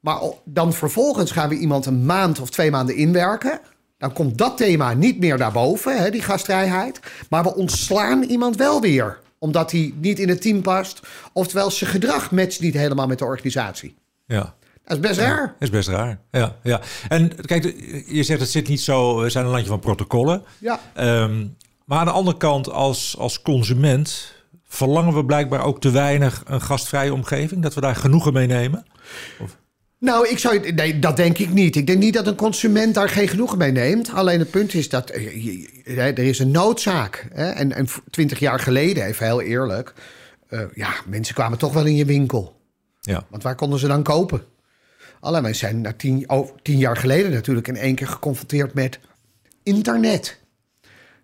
Maar 0.00 0.20
dan 0.44 0.72
vervolgens 0.72 1.30
gaan 1.30 1.48
we 1.48 1.58
iemand 1.58 1.86
een 1.86 2.06
maand 2.06 2.40
of 2.40 2.50
twee 2.50 2.70
maanden 2.70 2.96
inwerken. 2.96 3.60
Dan 3.98 4.12
komt 4.12 4.38
dat 4.38 4.56
thema 4.56 4.92
niet 4.92 5.18
meer 5.18 5.38
naar 5.38 5.52
boven, 5.52 6.02
hè, 6.02 6.10
die 6.10 6.22
gastvrijheid. 6.22 7.00
Maar 7.30 7.42
we 7.42 7.54
ontslaan 7.54 8.22
iemand 8.22 8.56
wel 8.56 8.80
weer, 8.80 9.18
omdat 9.38 9.70
hij 9.70 9.94
niet 9.96 10.18
in 10.18 10.28
het 10.28 10.42
team 10.42 10.62
past. 10.62 11.00
Oftewel, 11.32 11.70
zijn 11.70 11.90
gedrag 11.90 12.30
matcht 12.30 12.60
niet 12.60 12.74
helemaal 12.74 13.06
met 13.06 13.18
de 13.18 13.24
organisatie. 13.24 13.94
ja. 14.26 14.54
Dat 14.84 14.98
is 14.98 15.08
best 15.08 15.20
raar. 15.20 15.46
Dat 15.46 15.68
is 15.68 15.70
best 15.70 15.88
raar. 15.88 16.20
Ja, 16.30 16.56
ja. 16.62 16.80
En 17.08 17.44
kijk, 17.44 17.64
je 18.06 18.22
zegt 18.22 18.40
het 18.40 18.50
zit 18.50 18.68
niet 18.68 18.80
zo... 18.80 19.20
We 19.20 19.30
zijn 19.30 19.44
een 19.44 19.50
landje 19.50 19.68
van 19.68 19.80
protocollen. 19.80 20.42
Ja. 20.58 20.80
Ehm, 20.94 21.46
maar 21.84 21.98
aan 21.98 22.04
de 22.04 22.10
andere 22.10 22.36
kant, 22.36 22.70
als, 22.70 23.16
als 23.18 23.42
consument... 23.42 24.34
verlangen 24.72 25.14
we 25.14 25.24
blijkbaar 25.24 25.64
ook 25.64 25.80
te 25.80 25.90
weinig 25.90 26.42
een 26.46 26.60
gastvrije 26.60 27.12
omgeving? 27.12 27.62
Dat 27.62 27.74
we 27.74 27.80
daar 27.80 27.96
genoegen 27.96 28.32
mee 28.32 28.46
nemen? 28.46 28.86
Nou, 29.98 30.28
ik 30.28 30.38
zou, 30.38 30.72
nee, 30.72 30.98
dat 30.98 31.16
denk 31.16 31.38
ik 31.38 31.50
niet. 31.50 31.76
Ik 31.76 31.86
denk 31.86 31.98
niet 31.98 32.14
dat 32.14 32.26
een 32.26 32.36
consument 32.36 32.94
daar 32.94 33.08
geen 33.08 33.28
genoegen 33.28 33.58
mee 33.58 33.72
neemt. 33.72 34.12
Alleen 34.12 34.38
het 34.38 34.50
punt 34.50 34.74
is 34.74 34.88
dat 34.88 35.10
eh, 35.10 35.98
er 35.98 36.18
is 36.18 36.38
een 36.38 36.50
noodzaak. 36.50 37.28
Hè? 37.32 37.50
En, 37.50 37.72
en 37.72 37.86
twintig 38.10 38.38
jaar 38.38 38.60
geleden, 38.60 39.04
even 39.04 39.26
heel 39.26 39.40
eerlijk... 39.40 39.94
eh, 40.48 40.60
ja, 40.74 40.94
mensen 41.06 41.34
kwamen 41.34 41.58
toch 41.58 41.72
wel 41.72 41.86
in 41.86 41.96
je 41.96 42.04
winkel. 42.04 42.60
Ja. 43.00 43.26
Want 43.30 43.42
waar 43.42 43.54
konden 43.54 43.78
ze 43.78 43.86
dan 43.86 44.02
kopen? 44.02 44.44
Alleen 45.20 45.42
wij 45.42 45.54
zijn 45.54 45.80
na 45.80 45.92
tien, 45.92 46.30
oh, 46.30 46.56
tien 46.62 46.78
jaar 46.78 46.96
geleden 46.96 47.30
natuurlijk 47.30 47.68
in 47.68 47.76
één 47.76 47.94
keer 47.94 48.08
geconfronteerd 48.08 48.74
met 48.74 48.98
internet. 49.62 50.40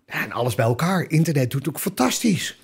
Ja, 0.05 0.23
en 0.23 0.31
alles 0.31 0.55
bij 0.55 0.65
elkaar. 0.65 1.05
Internet 1.09 1.51
doet 1.51 1.69
ook 1.69 1.79
fantastisch. 1.79 2.57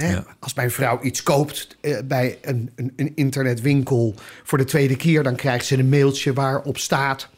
Hè? 0.00 0.10
Ja. 0.10 0.24
Als 0.38 0.54
mijn 0.54 0.70
vrouw 0.70 1.00
iets 1.02 1.22
koopt 1.22 1.76
eh, 1.80 1.98
bij 2.04 2.38
een, 2.42 2.70
een, 2.76 2.92
een 2.96 3.12
internetwinkel 3.14 4.14
voor 4.42 4.58
de 4.58 4.64
tweede 4.64 4.96
keer, 4.96 5.22
dan 5.22 5.36
krijgt 5.36 5.66
ze 5.66 5.78
een 5.78 5.88
mailtje 5.88 6.32
waarop 6.32 6.78
staat: 6.78 7.28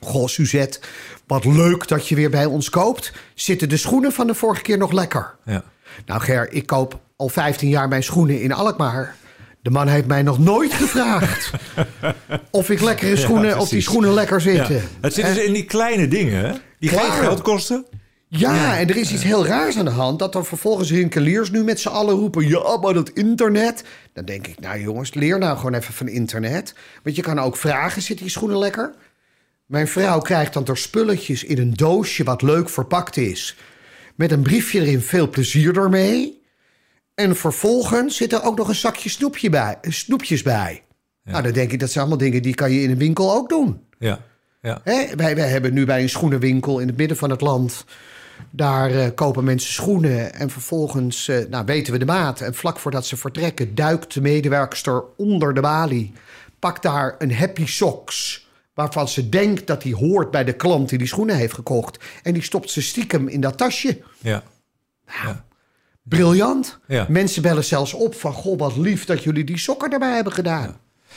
Goh, 0.00 0.28
Suzette, 0.28 0.80
wat 1.26 1.44
leuk 1.44 1.88
dat 1.88 2.08
je 2.08 2.14
weer 2.14 2.30
bij 2.30 2.44
ons 2.44 2.70
koopt. 2.70 3.12
Zitten 3.34 3.68
de 3.68 3.76
schoenen 3.76 4.12
van 4.12 4.26
de 4.26 4.34
vorige 4.34 4.62
keer 4.62 4.78
nog 4.78 4.92
lekker? 4.92 5.34
Ja. 5.44 5.64
Nou, 6.06 6.20
Ger, 6.20 6.52
ik 6.52 6.66
koop 6.66 7.00
al 7.16 7.28
15 7.28 7.68
jaar 7.68 7.88
mijn 7.88 8.02
schoenen 8.02 8.40
in 8.40 8.52
Alkmaar. 8.52 9.16
De 9.62 9.70
man 9.70 9.88
heeft 9.88 10.06
mij 10.06 10.22
nog 10.22 10.38
nooit 10.38 10.72
gevraagd 10.72 11.50
of 12.50 12.70
ik 12.70 12.80
lekkere 12.80 13.16
schoenen, 13.16 13.58
of 13.58 13.68
die 13.68 13.80
schoenen 13.80 14.12
lekker 14.12 14.40
zitten. 14.40 14.82
Het 15.00 15.14
zit 15.14 15.26
dus 15.26 15.44
in 15.44 15.52
die 15.52 15.64
kleine 15.64 16.08
dingen, 16.08 16.46
hè? 16.46 16.52
Die 16.78 16.88
geen 16.88 17.12
geld 17.12 17.42
kosten. 17.42 17.86
Ja, 18.28 18.78
en 18.78 18.88
er 18.88 18.96
is 18.96 19.12
iets 19.12 19.22
heel 19.22 19.46
raars 19.46 19.78
aan 19.78 19.84
de 19.84 19.90
hand. 19.90 20.18
Dat 20.18 20.34
er 20.34 20.44
vervolgens 20.44 20.90
winkeliers 20.90 21.50
nu 21.50 21.64
met 21.64 21.80
z'n 21.80 21.88
allen 21.88 22.14
roepen... 22.14 22.48
ja, 22.48 22.76
maar 22.76 22.94
dat 22.94 23.10
internet... 23.10 23.84
Dan 24.12 24.24
denk 24.24 24.46
ik, 24.46 24.60
nou 24.60 24.80
jongens, 24.80 25.14
leer 25.14 25.38
nou 25.38 25.56
gewoon 25.56 25.74
even 25.74 25.94
van 25.94 26.08
internet. 26.08 26.74
Want 27.02 27.16
je 27.16 27.22
kan 27.22 27.38
ook 27.38 27.56
vragen, 27.56 28.02
zitten 28.02 28.24
die 28.24 28.34
schoenen 28.34 28.58
lekker? 28.58 28.94
Mijn 29.66 29.88
vrouw 29.88 30.18
krijgt 30.20 30.52
dan 30.52 30.66
er 30.66 30.76
spulletjes 30.76 31.44
in 31.44 31.58
een 31.58 31.74
doosje... 31.74 32.24
wat 32.24 32.42
leuk 32.42 32.68
verpakt 32.68 33.16
is. 33.16 33.56
Met 34.14 34.32
een 34.32 34.42
briefje 34.42 34.80
erin, 34.80 35.00
veel 35.00 35.28
plezier 35.28 35.78
ermee. 35.78 36.42
En 37.14 37.36
vervolgens 37.36 38.16
zit 38.16 38.32
er 38.32 38.42
ook 38.42 38.56
nog 38.56 38.68
een 38.68 38.74
zakje 38.74 39.08
snoepje 39.08 39.50
bij, 39.50 39.78
snoepjes 39.80 40.42
bij. 40.42 40.82
Nou, 41.24 41.42
dan 41.42 41.52
denk 41.52 41.72
ik, 41.72 41.80
dat 41.80 41.90
zijn 41.90 42.04
allemaal 42.04 42.24
dingen... 42.24 42.42
die 42.42 42.54
kan 42.54 42.72
je 42.72 42.82
in 42.82 42.90
een 42.90 42.98
winkel 42.98 43.32
ook 43.32 43.48
doen. 43.48 43.80
Ja. 43.98 44.20
Ja. 44.62 44.80
Hè, 44.84 45.16
wij, 45.16 45.36
wij 45.36 45.48
hebben 45.48 45.72
nu 45.72 45.84
bij 45.84 46.02
een 46.02 46.08
schoenenwinkel 46.08 46.78
in 46.78 46.86
het 46.86 46.96
midden 46.96 47.16
van 47.16 47.30
het 47.30 47.40
land. 47.40 47.84
Daar 48.50 48.90
eh, 48.90 49.08
kopen 49.14 49.44
mensen 49.44 49.72
schoenen 49.72 50.34
en 50.34 50.50
vervolgens 50.50 51.28
eh, 51.28 51.38
nou, 51.50 51.64
weten 51.64 51.92
we 51.92 51.98
de 51.98 52.04
maat. 52.04 52.40
En 52.40 52.54
vlak 52.54 52.78
voordat 52.78 53.06
ze 53.06 53.16
vertrekken, 53.16 53.74
duikt 53.74 54.14
de 54.14 54.20
medewerkster 54.20 55.02
onder 55.16 55.54
de 55.54 55.60
balie. 55.60 56.12
Pakt 56.58 56.82
daar 56.82 57.14
een 57.18 57.34
happy 57.34 57.66
socks. 57.66 58.48
Waarvan 58.74 59.08
ze 59.08 59.28
denkt 59.28 59.66
dat 59.66 59.82
die 59.82 59.94
hoort 59.94 60.30
bij 60.30 60.44
de 60.44 60.52
klant 60.52 60.88
die 60.88 60.98
die 60.98 61.06
schoenen 61.06 61.36
heeft 61.36 61.54
gekocht. 61.54 62.04
En 62.22 62.32
die 62.32 62.42
stopt 62.42 62.70
ze 62.70 62.82
stiekem 62.82 63.28
in 63.28 63.40
dat 63.40 63.56
tasje. 63.58 64.02
Ja. 64.18 64.42
Briljant. 66.02 66.78
Ja. 66.86 67.06
Mensen 67.08 67.42
bellen 67.42 67.64
zelfs 67.64 67.92
op 67.92 68.14
van... 68.14 68.32
Goh, 68.32 68.58
wat 68.58 68.76
lief 68.76 69.04
dat 69.04 69.22
jullie 69.22 69.44
die 69.44 69.58
sokken 69.58 69.92
erbij 69.92 70.14
hebben 70.14 70.32
gedaan. 70.32 70.76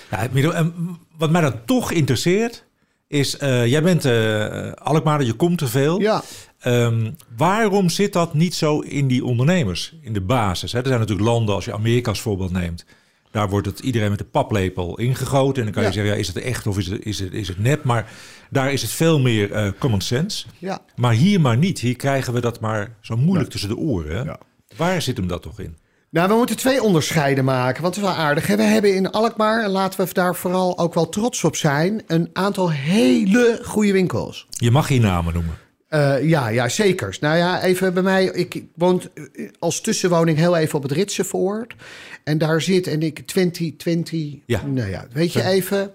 Ja, 0.09 0.29
en 0.53 0.73
wat 1.17 1.29
mij 1.29 1.41
dan 1.41 1.65
toch 1.65 1.91
interesseert, 1.91 2.65
is... 3.07 3.37
eh, 3.37 3.65
jij 3.65 3.83
bent 3.83 4.05
eh 4.05 4.71
Alkmaar, 4.71 5.23
je 5.23 5.33
komt 5.33 5.57
te 5.57 5.67
veel. 5.67 5.99
Ja. 5.99 6.23
Ehm, 6.59 7.11
waarom 7.37 7.89
zit 7.89 8.13
dat 8.13 8.33
niet 8.33 8.55
zo 8.55 8.79
in 8.79 9.07
die 9.07 9.25
ondernemers, 9.25 9.95
in 10.01 10.13
de 10.13 10.21
basis? 10.21 10.71
Hè? 10.71 10.79
Er 10.79 10.87
zijn 10.87 10.99
natuurlijk 10.99 11.27
landen, 11.27 11.55
als 11.55 11.65
je 11.65 11.73
Amerika 11.73 12.09
als 12.09 12.21
voorbeeld 12.21 12.51
neemt... 12.51 12.85
daar 13.31 13.49
wordt 13.49 13.67
het 13.67 13.79
iedereen 13.79 14.09
met 14.09 14.17
de 14.17 14.25
paplepel 14.25 14.97
ingegoten. 14.99 15.55
En 15.57 15.63
dan 15.63 15.73
kan 15.73 15.83
je 15.83 15.91
zeggen, 15.91 16.13
ja, 16.13 16.19
is 16.19 16.27
het 16.27 16.37
echt 16.41 16.67
of 16.67 16.77
is 16.77 16.87
het, 16.87 17.05
is 17.05 17.19
het, 17.19 17.33
is 17.33 17.47
het 17.47 17.59
nep? 17.59 17.83
Maar 17.83 18.11
daar 18.49 18.71
is 18.73 18.81
het 18.81 18.91
veel 18.91 19.19
meer 19.19 19.51
eh, 19.51 19.71
common 19.79 20.01
sense. 20.01 20.45
Ja. 20.57 20.79
Maar 20.95 21.13
hier 21.13 21.41
maar 21.41 21.57
niet. 21.57 21.79
Hier 21.79 21.95
krijgen 21.95 22.33
we 22.33 22.41
dat 22.41 22.59
maar 22.59 22.95
zo 23.01 23.15
moeilijk 23.17 23.45
Ja. 23.45 23.51
tussen 23.51 23.69
de 23.69 23.77
oren. 23.77 24.25
Ja. 24.25 24.39
Waar 24.75 25.01
zit 25.01 25.17
hem 25.17 25.27
dat 25.27 25.41
toch 25.41 25.59
in? 25.59 25.77
Nou, 26.11 26.29
we 26.29 26.35
moeten 26.35 26.57
twee 26.57 26.83
onderscheiden 26.83 27.45
maken, 27.45 27.81
want 27.81 27.95
het 27.95 28.03
is 28.03 28.09
wel 28.11 28.19
aardig. 28.19 28.47
Hè? 28.47 28.55
We 28.55 28.63
hebben 28.63 28.95
in 28.95 29.11
Alkmaar, 29.11 29.63
en 29.63 29.69
laten 29.69 30.05
we 30.05 30.13
daar 30.13 30.35
vooral 30.35 30.77
ook 30.77 30.93
wel 30.93 31.09
trots 31.09 31.43
op 31.43 31.55
zijn... 31.55 32.03
een 32.07 32.29
aantal 32.33 32.71
hele 32.71 33.59
goede 33.63 33.91
winkels. 33.91 34.47
Je 34.49 34.71
mag 34.71 34.87
hier 34.87 34.99
namen 34.99 35.33
noemen. 35.33 35.57
Eh, 35.89 36.23
ja, 36.23 36.47
ja, 36.47 36.69
zeker. 36.69 37.17
Nou 37.19 37.37
ja, 37.37 37.61
even 37.61 37.93
bij 37.93 38.03
mij. 38.03 38.25
Ik 38.25 38.55
ik 38.55 38.65
woon 38.75 39.01
eh, 39.13 39.49
als 39.59 39.81
tussenwoning 39.81 40.37
heel 40.37 40.57
even 40.57 40.75
op 40.75 40.83
het 40.83 40.91
Ritsenvoort. 40.91 41.75
En 42.23 42.37
daar 42.37 42.61
zit, 42.61 42.87
en 42.87 43.01
ik 43.01 43.27
20, 43.27 43.75
20. 43.77 44.35
Ja. 44.45 44.61
Nou 44.65 44.89
ja, 44.89 45.07
weet 45.11 45.33
je 45.33 45.43
even. 45.43 45.91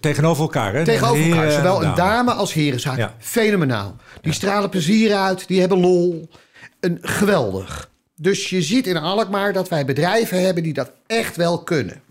Tegenover 0.00 0.42
elkaar, 0.42 0.74
hè? 0.74 0.84
Tegenover 0.84 1.30
elkaar, 1.30 1.50
zowel 1.50 1.82
en 1.82 1.88
een 1.88 1.94
dame 1.94 2.32
als 2.32 2.52
herenzaak. 2.52 2.96
Ja. 2.96 3.14
Fenomenaal. 3.18 3.96
Die 4.20 4.32
stralen 4.32 4.70
plezier 4.70 5.14
uit, 5.14 5.46
die 5.48 5.60
hebben 5.60 5.80
lol. 5.80 6.28
Een, 6.80 6.98
geweldig. 7.00 7.90
Dus 8.16 8.50
je 8.50 8.62
ziet 8.62 8.86
in 8.86 8.96
Alkmaar 8.96 9.52
dat 9.52 9.68
wij 9.68 9.84
bedrijven 9.84 10.42
hebben 10.44 10.62
die 10.62 10.72
dat 10.72 10.92
echt 11.06 11.36
wel 11.36 11.62
kunnen. 11.62 12.02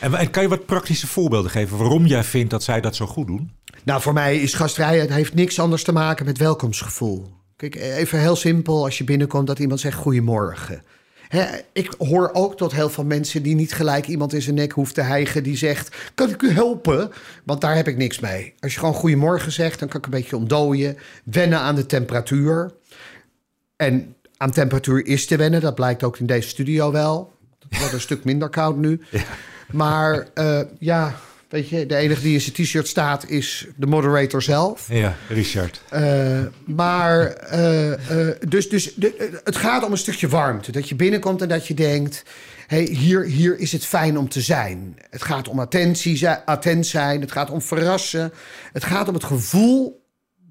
En 0.00 0.30
kan 0.30 0.42
je 0.42 0.48
wat 0.48 0.66
praktische 0.66 1.06
voorbeelden 1.06 1.50
geven 1.50 1.78
waarom 1.78 2.06
jij 2.06 2.24
vindt 2.24 2.50
dat 2.50 2.62
zij 2.62 2.80
dat 2.80 2.96
zo 2.96 3.06
goed 3.06 3.26
doen? 3.26 3.52
Nou, 3.84 4.00
voor 4.00 4.12
mij 4.12 4.36
is 4.36 4.54
gastrij, 4.54 4.98
het 4.98 5.10
heeft 5.10 5.34
niks 5.34 5.58
anders 5.58 5.84
te 5.84 5.92
maken 5.92 6.24
met 6.24 6.38
welkomstgevoel. 6.38 7.32
Kijk, 7.56 7.74
even 7.74 8.20
heel 8.20 8.36
simpel 8.36 8.84
als 8.84 8.98
je 8.98 9.04
binnenkomt 9.04 9.46
dat 9.46 9.58
iemand 9.58 9.80
zegt 9.80 9.96
goedemorgen. 9.96 10.82
Hè, 11.28 11.44
ik 11.72 11.94
hoor 11.98 12.30
ook 12.32 12.56
tot 12.56 12.72
heel 12.72 12.90
veel 12.90 13.04
mensen 13.04 13.42
die 13.42 13.54
niet 13.54 13.72
gelijk 13.72 14.06
iemand 14.06 14.32
in 14.32 14.42
zijn 14.42 14.54
nek 14.54 14.72
hoeft 14.72 14.94
te 14.94 15.00
hijgen 15.00 15.42
die 15.42 15.56
zegt: 15.56 15.96
Kan 16.14 16.30
ik 16.30 16.42
u 16.42 16.50
helpen? 16.50 17.10
Want 17.44 17.60
daar 17.60 17.74
heb 17.74 17.88
ik 17.88 17.96
niks 17.96 18.20
mee. 18.20 18.54
Als 18.60 18.72
je 18.72 18.78
gewoon 18.78 18.94
goedemorgen 18.94 19.52
zegt, 19.52 19.78
dan 19.78 19.88
kan 19.88 19.98
ik 19.98 20.04
een 20.04 20.10
beetje 20.10 20.36
ontdooien. 20.36 20.96
Wennen 21.24 21.58
aan 21.58 21.74
de 21.74 21.86
temperatuur. 21.86 22.72
En 23.76 24.14
aan 24.36 24.50
temperatuur 24.50 25.06
is 25.06 25.26
te 25.26 25.36
wennen, 25.36 25.60
dat 25.60 25.74
blijkt 25.74 26.02
ook 26.02 26.18
in 26.18 26.26
deze 26.26 26.48
studio 26.48 26.92
wel. 26.92 27.32
Het 27.68 27.78
wordt 27.78 27.94
een 27.94 28.00
stuk 28.00 28.24
minder 28.24 28.48
koud 28.48 28.76
nu. 28.76 29.00
Maar 29.70 30.26
eh, 30.34 30.60
ja, 30.78 31.14
weet 31.54 31.68
je, 31.68 31.86
de 31.86 31.96
enige 31.96 32.22
die 32.22 32.34
in 32.34 32.40
zijn 32.40 32.54
t-shirt 32.54 32.88
staat 32.88 33.28
is 33.28 33.66
de 33.76 33.86
moderator 33.86 34.42
zelf. 34.42 34.88
Ja, 34.90 35.16
Richard. 35.28 35.82
Eh, 35.88 36.40
maar, 36.64 37.26
eh, 37.26 38.28
eh, 38.28 38.36
dus, 38.48 38.68
dus 38.68 38.94
de- 38.94 39.40
het 39.44 39.56
gaat 39.56 39.84
om 39.84 39.92
een 39.92 39.98
stukje 39.98 40.28
warmte. 40.28 40.72
Dat 40.72 40.88
je 40.88 40.94
binnenkomt 40.94 41.42
en 41.42 41.48
dat 41.48 41.66
je 41.66 41.74
denkt: 41.74 42.22
hey, 42.66 42.82
hier, 42.82 43.24
hier 43.24 43.58
is 43.58 43.72
het 43.72 43.84
fijn 43.84 44.18
om 44.18 44.28
te 44.28 44.40
zijn. 44.40 44.96
Het 45.10 45.22
gaat 45.22 45.48
om 45.48 45.60
attentie, 45.60 46.28
attent 46.28 46.86
zijn. 46.86 47.20
Het 47.20 47.32
gaat 47.32 47.50
om 47.50 47.62
verrassen. 47.62 48.32
Het 48.72 48.84
gaat 48.84 49.08
om 49.08 49.14
het 49.14 49.24
gevoel 49.24 50.02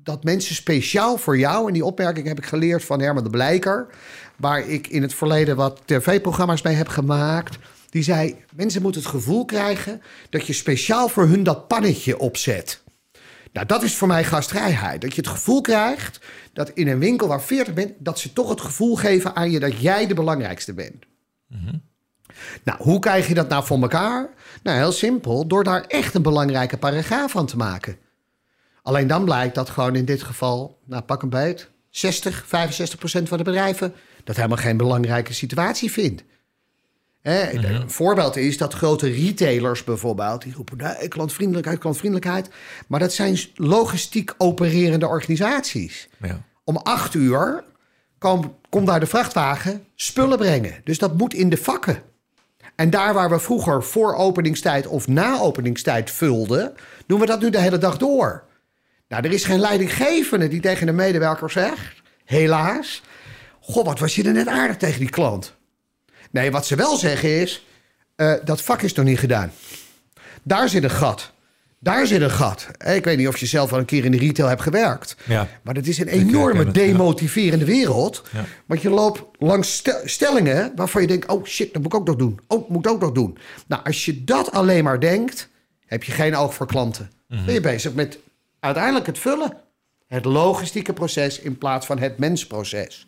dat 0.04 0.24
mensen 0.24 0.56
speciaal 0.56 1.18
voor 1.18 1.38
jou, 1.38 1.68
en 1.68 1.74
die 1.74 1.86
opmerking 1.86 2.28
heb 2.28 2.38
ik 2.38 2.46
geleerd 2.46 2.84
van 2.84 3.02
Herman 3.02 3.24
de 3.24 3.30
Blijker, 3.30 3.88
waar 4.36 4.68
ik 4.68 4.88
in 4.88 5.02
het 5.02 5.14
verleden 5.14 5.56
wat 5.56 5.82
tv-programma's 5.86 6.62
mee 6.62 6.76
heb 6.76 6.88
gemaakt. 6.88 7.58
Die 7.94 8.04
zei: 8.04 8.36
mensen 8.56 8.82
moeten 8.82 9.02
het 9.02 9.10
gevoel 9.10 9.46
krijgen 9.46 10.02
dat 10.30 10.48
je 10.48 10.54
speciaal 10.54 11.10
voor 11.10 11.28
hun 11.28 11.44
dat 11.44 11.68
pannetje 11.68 12.20
opzet. 12.20 12.84
Nou, 13.52 13.66
dat 13.66 13.84
is 13.84 13.96
voor 13.96 14.08
mij 14.08 14.24
gastvrijheid. 14.24 15.02
Dat 15.02 15.16
je 15.16 15.22
het 15.22 15.30
gevoel 15.30 15.62
krijgt 15.62 16.20
dat 16.54 16.70
in 16.70 16.88
een 16.88 17.00
winkel 17.00 17.28
waar 17.28 17.42
40 17.42 17.74
bent, 17.74 17.92
dat 17.98 18.20
ze 18.20 18.34
toch 18.34 18.50
het 18.50 18.62
gevoel 18.62 18.96
geven 18.96 19.36
aan 19.36 19.52
je 19.52 19.60
dat 19.60 19.82
jij 19.82 20.08
de 20.08 20.14
belangrijkste 20.14 20.74
bent. 20.74 21.06
Nou, 22.64 22.84
hoe 22.84 23.00
krijg 23.00 23.28
je 23.28 23.34
dat 23.34 23.50
nou 23.50 23.66
voor 23.66 23.82
elkaar? 23.82 24.30
Nou, 24.64 24.78
heel 24.78 24.92
simpel, 24.92 25.48
door 25.48 25.64
daar 25.64 25.82
echt 25.82 26.14
een 26.14 26.22
belangrijke 26.22 26.78
paragraaf 26.78 27.32
van 27.32 27.46
te 27.46 27.58
maken. 27.58 27.98
Alleen 28.82 29.08
dan 29.08 29.26
blijkt 29.26 29.56
dat 29.56 29.70
gewoon 29.70 29.96
in 29.96 30.06
dit 30.06 30.24
geval, 30.24 30.80
nou 30.86 31.02
pak 31.02 31.22
een 31.22 31.30
beet, 31.30 31.70
60, 31.90 32.44
65 32.48 33.00
procent 33.00 33.28
van 33.28 33.38
de 33.38 33.44
bedrijven 33.44 33.94
dat 34.24 34.36
helemaal 34.36 34.58
geen 34.58 34.78
belangrijke 34.78 35.34
situatie 35.34 35.92
vindt. 35.92 36.24
Hè, 37.24 37.54
Een 37.54 37.90
voorbeeld 37.90 38.36
is 38.36 38.58
dat 38.58 38.74
grote 38.74 39.10
retailers 39.10 39.84
bijvoorbeeld, 39.84 40.42
die 40.42 40.54
roepen 40.54 40.78
nee, 40.78 41.08
klantvriendelijkheid, 41.08 41.80
klantvriendelijkheid. 41.80 42.50
Maar 42.88 43.00
dat 43.00 43.14
zijn 43.14 43.40
logistiek 43.56 44.34
opererende 44.38 45.08
organisaties. 45.08 46.10
Ja. 46.22 46.42
Om 46.64 46.78
acht 46.78 47.14
uur 47.14 47.64
komt 48.18 48.48
kom 48.74 48.86
daar 48.86 49.00
de 49.00 49.06
vrachtwagen 49.06 49.86
spullen 49.96 50.38
brengen. 50.38 50.82
Dus 50.84 50.98
dat 50.98 51.18
moet 51.18 51.34
in 51.34 51.50
de 51.50 51.58
vakken. 51.58 52.02
En 52.76 52.90
daar 52.90 53.14
waar 53.14 53.30
we 53.30 53.40
vroeger 53.40 53.84
voor 53.84 54.16
openingstijd 54.16 54.88
of 54.88 55.08
na 55.08 55.40
openingstijd 55.40 56.12
vulden, 56.12 56.74
doen 57.06 57.20
we 57.20 57.26
dat 57.26 57.42
nu 57.42 57.50
de 57.50 57.60
hele 57.60 57.78
dag 57.78 57.98
door. 57.98 58.44
Nou, 59.08 59.26
er 59.26 59.32
is 59.32 59.44
geen 59.44 59.60
leidinggevende 59.60 60.48
die 60.48 60.62
tegen 60.62 60.86
de 60.86 60.92
medewerker 60.92 61.52
zegt, 61.52 62.02
helaas, 62.26 63.02
goh, 63.60 63.86
wat 63.86 64.00
was 64.00 64.16
je 64.16 64.24
er 64.24 64.34
net 64.34 64.48
aardig 64.48 64.78
tegen 64.78 65.00
die 65.00 65.10
klant. 65.10 65.56
Nee, 66.34 66.52
wat 66.52 66.66
ze 66.66 66.76
wel 66.76 66.96
zeggen 66.98 67.30
is, 67.42 67.66
eh, 68.16 68.34
dat 68.44 68.62
vak 68.62 68.82
is 68.82 68.94
nog 68.94 69.06
niet 69.06 69.20
gedaan. 69.20 69.52
Daar 70.44 70.70
zit 70.70 70.84
een 70.84 70.90
gat. 70.92 71.32
Daar 71.80 72.08
zit 72.08 72.22
een 72.22 72.32
gat. 72.32 72.68
Eh, 72.78 72.96
Ik 72.96 73.04
weet 73.04 73.18
niet 73.18 73.28
of 73.28 73.38
je 73.38 73.46
zelf 73.46 73.74
al 73.74 73.80
een 73.80 73.86
keer 73.86 74.06
in 74.06 74.12
de 74.12 74.18
retail 74.18 74.48
hebt 74.50 74.62
gewerkt. 74.62 75.16
Ja. 75.26 75.48
Maar 75.62 75.74
dat 75.74 75.86
is 75.86 75.98
een 75.98 76.08
herken 76.08 76.28
enorme 76.28 76.72
demotiverende 76.72 77.66
wereld. 77.66 78.24
Ja. 78.32 78.46
Want 78.66 78.82
je 78.82 78.90
loopt 78.90 79.24
langs 79.40 79.74
stel- 79.76 80.02
stellingen 80.06 80.72
waarvan 80.76 81.02
je 81.02 81.08
denkt... 81.08 81.28
oh 81.28 81.46
shit, 81.46 81.74
dat 81.74 81.82
moet 81.82 81.94
ik 81.94 82.00
ook 82.00 82.08
nog 82.08 82.16
doen. 82.16 82.40
Oh, 82.48 82.70
moet 82.70 82.86
ik 82.86 82.92
ook 82.92 83.02
nog 83.02 83.12
doen. 83.12 83.38
Nou, 83.68 83.84
als 83.84 84.06
je 84.06 84.24
dat 84.24 84.52
alleen 84.52 84.84
maar 84.84 85.00
denkt... 85.00 85.50
heb 85.86 86.04
je 86.04 86.12
geen 86.12 86.36
oog 86.36 86.54
voor 86.54 86.68
klanten. 86.68 87.12
Mhm. 87.28 87.46
Ben 87.46 87.54
je 87.54 87.62
bezig 87.62 87.94
met 87.94 88.18
uiteindelijk 88.60 89.06
het 89.06 89.20
vullen. 89.20 89.58
Het 90.08 90.26
logistieke 90.26 90.94
proces 90.94 91.40
in 91.40 91.58
plaats 91.58 91.86
van 91.86 92.00
het 92.00 92.18
mensproces. 92.18 93.08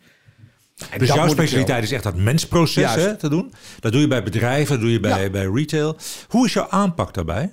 Dus 0.98 1.08
jouw 1.12 1.28
specialiteit 1.28 1.82
is 1.82 1.92
echt 1.92 2.02
dat 2.02 2.14
mensproces 2.16 2.94
hè, 2.94 3.16
te 3.16 3.28
doen. 3.28 3.52
Dat 3.80 3.92
doe 3.92 4.00
je 4.00 4.08
bij 4.08 4.22
bedrijven, 4.22 4.72
dat 4.72 4.80
doe 4.80 4.92
je 4.92 5.00
bij, 5.00 5.22
Ja. 5.22 5.30
bij 5.30 5.46
retail. 5.54 5.96
Hoe 6.28 6.46
is 6.46 6.52
jouw 6.52 6.66
aanpak 6.70 7.14
daarbij? 7.14 7.52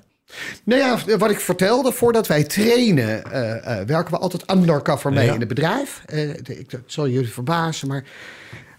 Nou 0.64 0.82
ja, 0.82 1.18
wat 1.18 1.30
ik 1.32 1.40
vertelde, 1.40 1.92
voordat 1.92 2.28
wij 2.28 2.44
trainen, 2.44 3.32
eh, 3.32 3.80
eh, 3.80 3.88
werken 3.88 4.12
we 4.14 4.20
altijd 4.20 4.52
undercover 4.52 5.14
mee 5.14 5.26
Ja. 5.26 5.34
in 5.34 5.40
het 5.40 5.48
bedrijf. 5.50 6.02
Eh, 6.06 6.30
ik, 6.30 6.70
dat 6.72 6.80
zal 6.86 7.08
jullie 7.08 7.34
verbazen, 7.34 7.88
maar 7.88 8.04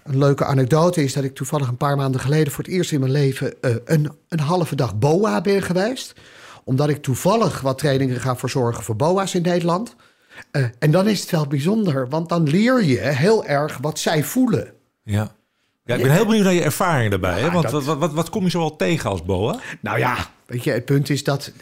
een 0.04 0.18
leuke 0.18 0.44
anekdote 0.44 1.02
is 1.04 1.12
dat 1.12 1.24
ik 1.24 1.34
toevallig 1.34 1.68
een 1.68 1.76
paar 1.76 1.96
maanden 1.96 2.20
geleden 2.20 2.52
voor 2.52 2.64
het 2.64 2.72
eerst 2.72 2.92
in 2.92 3.00
mijn 3.00 3.12
leven 3.12 3.54
een, 3.84 4.10
een 4.28 4.40
halve 4.40 4.76
dag 4.76 4.98
BOA 4.98 5.40
ben 5.40 5.62
geweest. 5.62 6.12
Omdat 6.64 6.88
ik 6.88 7.02
toevallig 7.02 7.60
wat 7.60 7.78
trainingen 7.78 8.20
ga 8.20 8.36
verzorgen 8.36 8.82
voor 8.84 8.96
BOA's 8.96 9.34
in 9.34 9.42
Nederland. 9.42 9.94
Eh, 10.50 10.64
en 10.78 10.90
dan 10.90 11.08
is 11.08 11.20
het 11.20 11.30
wel 11.30 11.46
bijzonder, 11.46 12.08
want 12.08 12.28
dan 12.28 12.42
leer 12.48 12.84
je 12.84 12.98
heel 12.98 13.44
erg 13.46 13.78
wat 13.80 13.98
zij 13.98 14.24
voelen. 14.24 14.72
Ja. 15.02 15.34
Ja, 15.84 15.94
ik 15.94 16.02
ben 16.02 16.12
heel 16.12 16.26
benieuwd 16.26 16.44
naar 16.44 16.52
je 16.52 16.62
ervaringen 16.62 17.10
daarbij. 17.10 17.40
hè? 17.40 17.50
Want 17.50 17.70
dat- 17.70 17.84
wat, 17.84 17.98
wat, 17.98 18.12
wat, 18.12 18.30
kom 18.30 18.44
je 18.44 18.50
zo 18.50 18.58
wel 18.58 18.76
tegen 18.76 19.10
als 19.10 19.24
boa? 19.24 19.58
Nou 19.80 19.98
ja, 19.98 20.16
weet 20.46 20.64
je, 20.64 20.70
het 20.70 20.84
punt 20.84 21.10
is 21.10 21.24
dat, 21.24 21.52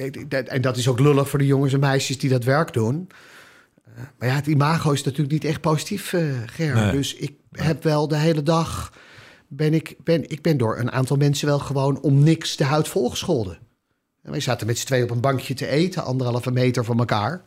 en 0.46 0.60
dat 0.60 0.76
is 0.76 0.88
ook 0.88 1.00
lullig 1.00 1.28
voor 1.28 1.38
de 1.38 1.46
jongens 1.46 1.72
en 1.72 1.80
meisjes 1.80 2.18
die 2.18 2.30
dat 2.30 2.44
werk 2.44 2.72
doen. 2.72 3.08
Eh, 3.84 4.02
Maar 4.18 4.28
ja, 4.28 4.34
het 4.34 4.46
imago 4.46 4.90
is 4.90 5.02
natuurlijk 5.02 5.32
niet 5.32 5.44
echt 5.44 5.60
positief, 5.60 6.12
eh 6.12 6.22
Ger. 6.46 6.74
Nee. 6.74 6.90
Dus 6.92 7.14
ik 7.14 7.32
heb 7.52 7.82
wel 7.82 8.08
de 8.08 8.16
hele 8.16 8.42
dag, 8.42 8.92
ben 9.48 9.74
ik, 9.74 9.94
ben, 10.04 10.30
ik 10.30 10.42
ben 10.42 10.56
door 10.56 10.78
een 10.78 10.92
aantal 10.92 11.16
mensen 11.16 11.46
wel 11.46 11.58
gewoon 11.58 12.00
om 12.00 12.22
niks 12.22 12.56
de 12.56 12.64
huid 12.64 12.88
volgescholden. 12.88 13.58
En 14.22 14.30
wij 14.30 14.40
zaten 14.40 14.66
met 14.66 14.78
z'n 14.78 14.86
twee 14.86 15.02
op 15.02 15.10
een 15.10 15.20
bankje 15.20 15.54
te 15.54 15.66
eten, 15.66 16.04
anderhalve 16.04 16.50
meter 16.50 16.84
van 16.84 16.98
elkaar. 16.98 17.42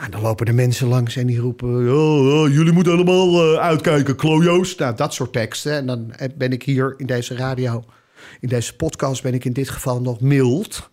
Nou, 0.00 0.12
dan 0.12 0.20
lopen 0.20 0.46
de 0.46 0.52
mensen 0.52 0.86
langs 0.88 1.16
en 1.16 1.26
die 1.26 1.38
roepen... 1.38 1.68
"Oh, 1.68 2.40
oh, 2.40 2.52
jullie 2.52 2.72
moeten 2.72 2.92
allemaal 2.92 3.54
eh, 3.54 3.60
uitkijken, 3.60 4.16
klojo's. 4.16 4.74
Nou, 4.76 4.96
dat 4.96 5.14
soort 5.14 5.32
teksten. 5.32 5.72
En 5.72 5.86
dan 5.86 6.12
eh, 6.12 6.28
ben 6.36 6.52
ik 6.52 6.62
hier 6.62 6.94
in 6.96 7.06
deze 7.06 7.34
radio, 7.36 7.84
in 8.40 8.48
deze 8.48 8.76
podcast... 8.76 9.22
ben 9.22 9.34
ik 9.34 9.44
in 9.44 9.52
dit 9.52 9.68
geval 9.68 10.00
nog 10.00 10.20
mild. 10.20 10.88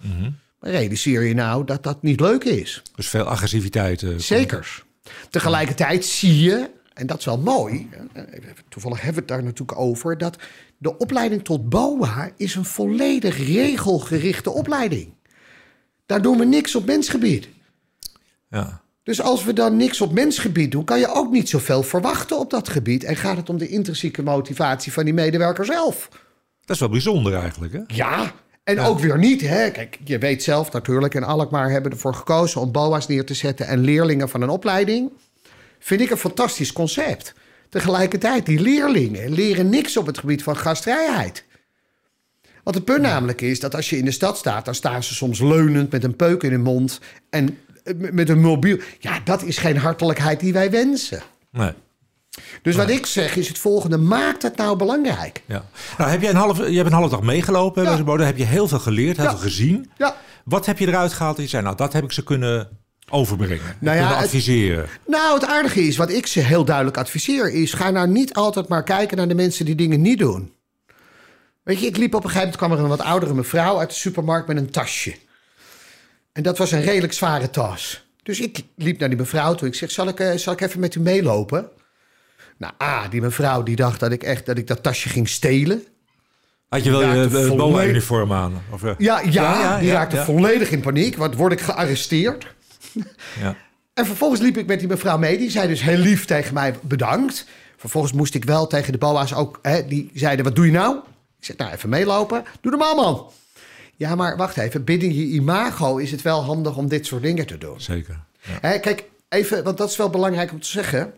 Maar 0.59 0.71
realiseer 0.71 1.23
je 1.23 1.33
nou 1.33 1.65
dat 1.65 1.83
dat 1.83 2.01
niet 2.01 2.19
leuk 2.19 2.43
is? 2.43 2.81
Dus 2.95 3.09
veel 3.09 3.23
agressiviteit. 3.23 4.03
eh, 4.03 4.09
Zekers. 4.17 4.83
Tegelijkertijd 5.29 6.05
zie 6.05 6.41
je, 6.41 6.69
en 6.93 7.07
dat 7.07 7.19
is 7.19 7.25
wel 7.25 7.37
mooi... 7.37 7.89
toevallig 8.69 8.97
hebben 8.97 9.13
we 9.15 9.19
het 9.19 9.27
daar 9.37 9.43
natuurlijk 9.43 9.79
over... 9.79 10.17
dat 10.17 10.37
de 10.77 10.97
opleiding 10.97 11.43
tot 11.43 11.69
BOA 11.69 12.29
is 12.37 12.55
een 12.55 12.65
volledig 12.65 13.37
regelgerichte 13.37 14.49
opleiding. 14.49 15.13
Daar 16.05 16.21
doen 16.21 16.37
we 16.37 16.45
niks 16.45 16.75
op 16.75 16.85
mensgebied. 16.85 17.49
Ja. 18.49 18.85
Dus 19.07 19.21
als 19.21 19.43
we 19.43 19.53
dan 19.53 19.77
niks 19.77 20.01
op 20.01 20.13
mensgebied 20.13 20.71
doen, 20.71 20.83
kan 20.83 20.99
je 20.99 21.13
ook 21.13 21.31
niet 21.31 21.49
zoveel 21.49 21.83
verwachten 21.83 22.39
op 22.39 22.49
dat 22.49 22.69
gebied. 22.69 23.03
En 23.03 23.15
gaat 23.15 23.37
het 23.37 23.49
om 23.49 23.57
de 23.57 23.67
intrinsieke 23.67 24.23
motivatie 24.23 24.93
van 24.93 25.05
die 25.05 25.13
medewerker 25.13 25.65
zelf? 25.65 26.09
Dat 26.65 26.75
is 26.75 26.79
wel 26.79 26.89
bijzonder 26.89 27.33
eigenlijk, 27.33 27.73
hè? 27.73 27.79
Ja, 27.87 28.33
en 28.63 28.79
ook 28.79 28.99
weer 28.99 29.17
niet. 29.17 29.41
Hè? 29.41 29.71
Kijk, 29.71 29.97
je 30.03 30.17
weet 30.17 30.43
zelf 30.43 30.71
natuurlijk, 30.71 31.15
en 31.15 31.23
Alkmaar 31.23 31.69
hebben 31.69 31.91
ervoor 31.91 32.13
gekozen 32.13 32.61
om 32.61 32.71
BOA's 32.71 33.07
neer 33.07 33.25
te 33.25 33.33
zetten 33.33 33.67
en 33.67 33.79
leerlingen 33.79 34.29
van 34.29 34.41
een 34.41 34.49
opleiding. 34.49 35.11
Vind 35.79 36.01
ik 36.01 36.09
een 36.09 36.17
fantastisch 36.17 36.73
concept. 36.73 37.33
Tegelijkertijd, 37.69 38.45
die 38.45 38.59
leerlingen 38.59 39.33
leren 39.33 39.69
niks 39.69 39.97
op 39.97 40.05
het 40.05 40.17
gebied 40.17 40.43
van 40.43 40.57
gastvrijheid. 40.57 41.45
Want 42.63 42.75
het 42.75 42.85
punt 42.85 43.01
namelijk 43.01 43.41
is 43.41 43.59
dat 43.59 43.75
als 43.75 43.89
je 43.89 43.97
in 43.97 44.05
de 44.05 44.11
stad 44.11 44.37
staat, 44.37 44.65
dan 44.65 44.75
staan 44.75 45.03
ze 45.03 45.15
soms 45.15 45.39
leunend 45.39 45.91
met 45.91 46.03
een 46.03 46.15
peuk 46.15 46.43
in 46.43 46.51
hun 46.51 46.61
mond 46.61 46.99
en 47.29 47.57
met 47.95 48.29
een 48.29 48.39
mobiel. 48.41 48.77
Ja, 48.99 49.19
dat 49.23 49.43
is 49.43 49.57
geen 49.57 49.77
hartelijkheid 49.77 50.39
die 50.39 50.53
wij 50.53 50.71
wensen. 50.71 51.21
Nee. 51.51 51.71
Dus 52.61 52.75
wat 52.75 52.89
ik 52.89 53.05
zeg 53.05 53.35
is 53.35 53.47
het 53.47 53.57
volgende: 53.57 53.97
maakt 53.97 54.41
het 54.41 54.57
nou 54.57 54.75
belangrijk? 54.77 55.41
Ja. 55.45 55.65
Nou, 55.97 56.09
heb 56.09 56.21
jij 56.21 56.29
een 56.29 56.35
half, 56.35 56.57
je 56.57 56.75
hebt 56.75 56.87
een 56.87 56.93
halve 56.93 57.09
dag 57.09 57.21
meegelopen 57.21 57.83
Ja. 57.83 58.03
bij. 58.03 58.25
Heb 58.25 58.37
je 58.37 58.43
heel 58.45 58.67
veel 58.67 58.79
geleerd, 58.79 59.15
heel 59.17 59.25
Ja. 59.25 59.31
veel 59.31 59.39
gezien. 59.39 59.91
Ja. 59.97 60.15
Wat 60.43 60.65
heb 60.65 60.79
je 60.79 60.87
eruit 60.87 61.13
gehaald? 61.13 61.37
Je 61.37 61.47
zei, 61.47 61.63
nou, 61.63 61.75
dat 61.75 61.93
heb 61.93 62.03
ik 62.03 62.11
ze 62.11 62.23
kunnen 62.23 62.69
overbrengen. 63.09 63.59
Nou 63.79 63.95
ja, 63.97 64.01
kunnen 64.01 64.07
het- 64.17 64.25
adviseren. 64.25 64.85
Nou, 65.07 65.33
het 65.33 65.45
aardige 65.45 65.81
is, 65.81 65.97
wat 65.97 66.09
ik 66.11 66.27
ze 66.27 66.39
heel 66.39 66.65
duidelijk 66.65 66.97
adviseer, 66.97 67.49
is: 67.51 67.73
ga 67.73 67.89
nou 67.89 68.07
niet 68.07 68.33
altijd 68.33 68.67
maar 68.67 68.83
kijken 68.83 69.17
naar 69.17 69.27
de 69.27 69.35
mensen 69.35 69.65
die 69.65 69.75
dingen 69.75 70.01
niet 70.01 70.19
doen. 70.19 70.51
Weet 71.63 71.79
je, 71.79 71.85
ik 71.85 71.97
liep 71.97 72.13
op 72.13 72.23
een 72.23 72.29
gegeven 72.29 72.39
moment, 72.51 72.57
kwam 72.57 72.71
er 72.71 72.79
een 72.79 72.97
wat 72.97 73.07
oudere 73.07 73.33
mevrouw 73.33 73.79
uit 73.79 73.89
de 73.89 73.95
supermarkt 73.95 74.47
met 74.47 74.57
een 74.57 74.69
tasje. 74.71 75.15
En 76.37 76.43
dat 76.43 76.57
was 76.57 76.71
een 76.71 76.81
redelijk 76.81 77.13
zware 77.13 77.49
tas. 77.49 78.05
Dus 78.23 78.39
ik 78.39 78.61
liep 78.75 78.99
naar 78.99 79.09
die 79.09 79.17
mevrouw 79.17 79.55
toe. 79.55 79.67
Ik 79.67 79.75
zeg: 79.75 79.91
Zal 79.91 80.07
ik, 80.07 80.19
eh, 80.19 80.35
zal 80.37 80.53
ik 80.53 80.61
even 80.61 80.79
met 80.79 80.95
u 80.95 80.99
meelopen? 80.99 81.69
Nou, 82.57 82.73
ah, 82.77 83.09
die 83.09 83.21
mevrouw 83.21 83.63
die 83.63 83.75
dacht 83.75 83.99
dat 83.99 84.11
ik 84.11 84.23
echt 84.23 84.45
dat 84.45 84.57
ik 84.57 84.67
dat 84.67 84.83
tasje 84.83 85.09
ging 85.09 85.29
stelen. 85.29 85.83
Had 86.69 86.83
je 86.83 86.89
wel 86.91 87.01
Ja, 87.01 87.13
je 87.13 87.27
te 87.27 87.39
uh, 87.41 87.47
volledig- 87.47 87.89
uniform 87.89 88.33
aan? 88.33 88.61
Of, 88.71 88.83
eh, 88.83 88.91
Ja, 88.97 89.19
ja, 89.19 89.29
Ja, 89.29 89.61
ja, 89.61 89.77
die 89.79 89.87
ja, 89.87 89.93
raakte 89.93 90.15
ja. 90.15 90.23
volledig 90.23 90.71
in 90.71 90.79
paniek. 90.81 91.15
Want 91.15 91.35
word 91.35 91.51
ik 91.51 91.61
gearresteerd? 91.61 92.47
ja. 93.41 93.55
En 93.93 94.05
vervolgens 94.05 94.41
liep 94.41 94.57
ik 94.57 94.67
met 94.67 94.79
die 94.79 94.87
mevrouw 94.87 95.17
mee. 95.17 95.37
Die 95.37 95.49
zei 95.51 95.67
dus 95.67 95.81
heel 95.81 95.97
lief 95.97 96.25
tegen 96.25 96.53
mij 96.53 96.75
bedankt. 96.81 97.45
Vervolgens 97.77 98.13
moest 98.13 98.33
ik 98.35 98.45
wel 98.45 98.67
tegen 98.67 98.91
de 98.91 98.97
boa's 98.97 99.33
ook... 99.33 99.59
Hè, 99.61 99.87
die 99.87 100.09
zeiden, 100.13 100.45
wat 100.45 100.55
doe 100.55 100.65
je 100.65 100.71
nou? 100.71 100.97
Ik 101.39 101.45
zeg, 101.45 101.57
nou, 101.57 101.71
even 101.71 101.89
meelopen. 101.89 102.43
Doe 102.61 102.71
normaal, 102.71 102.95
man. 102.95 103.31
Ja, 103.97 104.15
maar 104.15 104.37
wacht 104.37 104.57
even. 104.57 104.83
Binnen 104.83 105.13
je 105.13 105.25
imago 105.25 105.97
is 105.97 106.11
het 106.11 106.21
wel 106.21 106.43
handig 106.43 106.77
om 106.77 106.87
dit 106.87 107.05
soort 107.05 107.21
dingen 107.21 107.45
te 107.45 107.57
doen. 107.57 107.81
Zeker. 107.81 108.19
Ja. 108.41 108.57
Hè, 108.61 108.79
kijk, 108.79 109.09
even, 109.29 109.63
want 109.63 109.77
dat 109.77 109.89
is 109.89 109.97
wel 109.97 110.09
belangrijk 110.09 110.51
om 110.51 110.59
te 110.59 110.67
zeggen. 110.67 111.13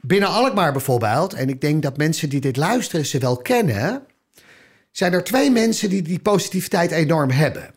Binnen 0.00 0.28
Alkmaar 0.28 0.72
bijvoorbeeld... 0.72 1.32
en 1.32 1.48
ik 1.48 1.60
denk 1.60 1.82
dat 1.82 1.96
mensen 1.96 2.28
die 2.28 2.40
dit 2.40 2.56
luisteren 2.56 3.06
ze 3.06 3.18
wel 3.18 3.36
kennen... 3.36 4.02
zijn 4.90 5.12
er 5.12 5.24
twee 5.24 5.50
mensen 5.50 5.88
die 5.88 6.02
die 6.02 6.18
positiviteit 6.18 6.90
enorm 6.90 7.30
hebben. 7.30 7.70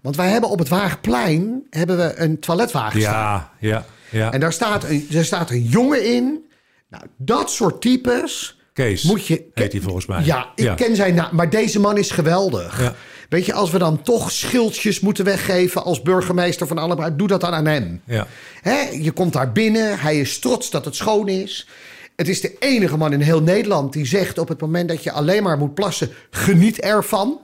Want 0.00 0.16
wij 0.16 0.28
hebben 0.28 0.50
op 0.50 0.58
het 0.58 0.68
Waagplein 0.68 1.66
hebben 1.70 1.96
we 1.96 2.16
een 2.16 2.40
toiletwagen 2.40 3.00
staan. 3.00 3.12
Ja, 3.12 3.52
ja, 3.58 3.84
ja. 4.10 4.32
En 4.32 4.40
daar 4.40 4.52
staat, 4.52 4.84
een, 4.84 5.06
daar 5.10 5.24
staat 5.24 5.50
een 5.50 5.62
jongen 5.62 6.04
in. 6.04 6.44
Nou, 6.88 7.04
dat 7.16 7.50
soort 7.50 7.80
types 7.80 8.55
Kees 8.76 9.02
moet 9.02 9.26
je... 9.26 9.44
heet 9.54 9.72
hij 9.72 9.80
volgens 9.80 10.06
mij. 10.06 10.24
Ja, 10.24 10.52
ik 10.54 10.72
ken 10.76 10.96
zijn 10.96 11.14
naam, 11.14 11.28
maar 11.32 11.50
deze 11.50 11.80
man 11.80 11.98
is 11.98 12.10
geweldig. 12.10 12.80
Ja. 12.80 12.94
Weet 13.28 13.46
je, 13.46 13.52
als 13.52 13.70
we 13.70 13.78
dan 13.78 14.02
toch 14.02 14.30
schildjes 14.30 15.00
moeten 15.00 15.24
weggeven 15.24 15.84
als 15.84 16.02
burgemeester 16.02 16.66
van 16.66 16.78
Alkmaar, 16.78 17.16
doe 17.16 17.28
dat 17.28 17.40
dan 17.40 17.52
aan 17.52 17.66
hem. 17.66 18.00
Ja. 18.04 18.26
Hè, 18.60 18.88
je 18.90 19.10
komt 19.10 19.32
daar 19.32 19.52
binnen, 19.52 19.98
hij 19.98 20.20
is 20.20 20.38
trots 20.38 20.70
dat 20.70 20.84
het 20.84 20.96
schoon 20.96 21.28
is. 21.28 21.68
Het 22.16 22.28
is 22.28 22.40
de 22.40 22.56
enige 22.58 22.96
man 22.96 23.12
in 23.12 23.20
heel 23.20 23.42
Nederland 23.42 23.92
die 23.92 24.06
zegt 24.06 24.38
op 24.38 24.48
het 24.48 24.60
moment 24.60 24.88
dat 24.88 25.02
je 25.02 25.12
alleen 25.12 25.42
maar 25.42 25.58
moet 25.58 25.74
plassen, 25.74 26.10
geniet 26.30 26.80
ervan. 26.80 27.40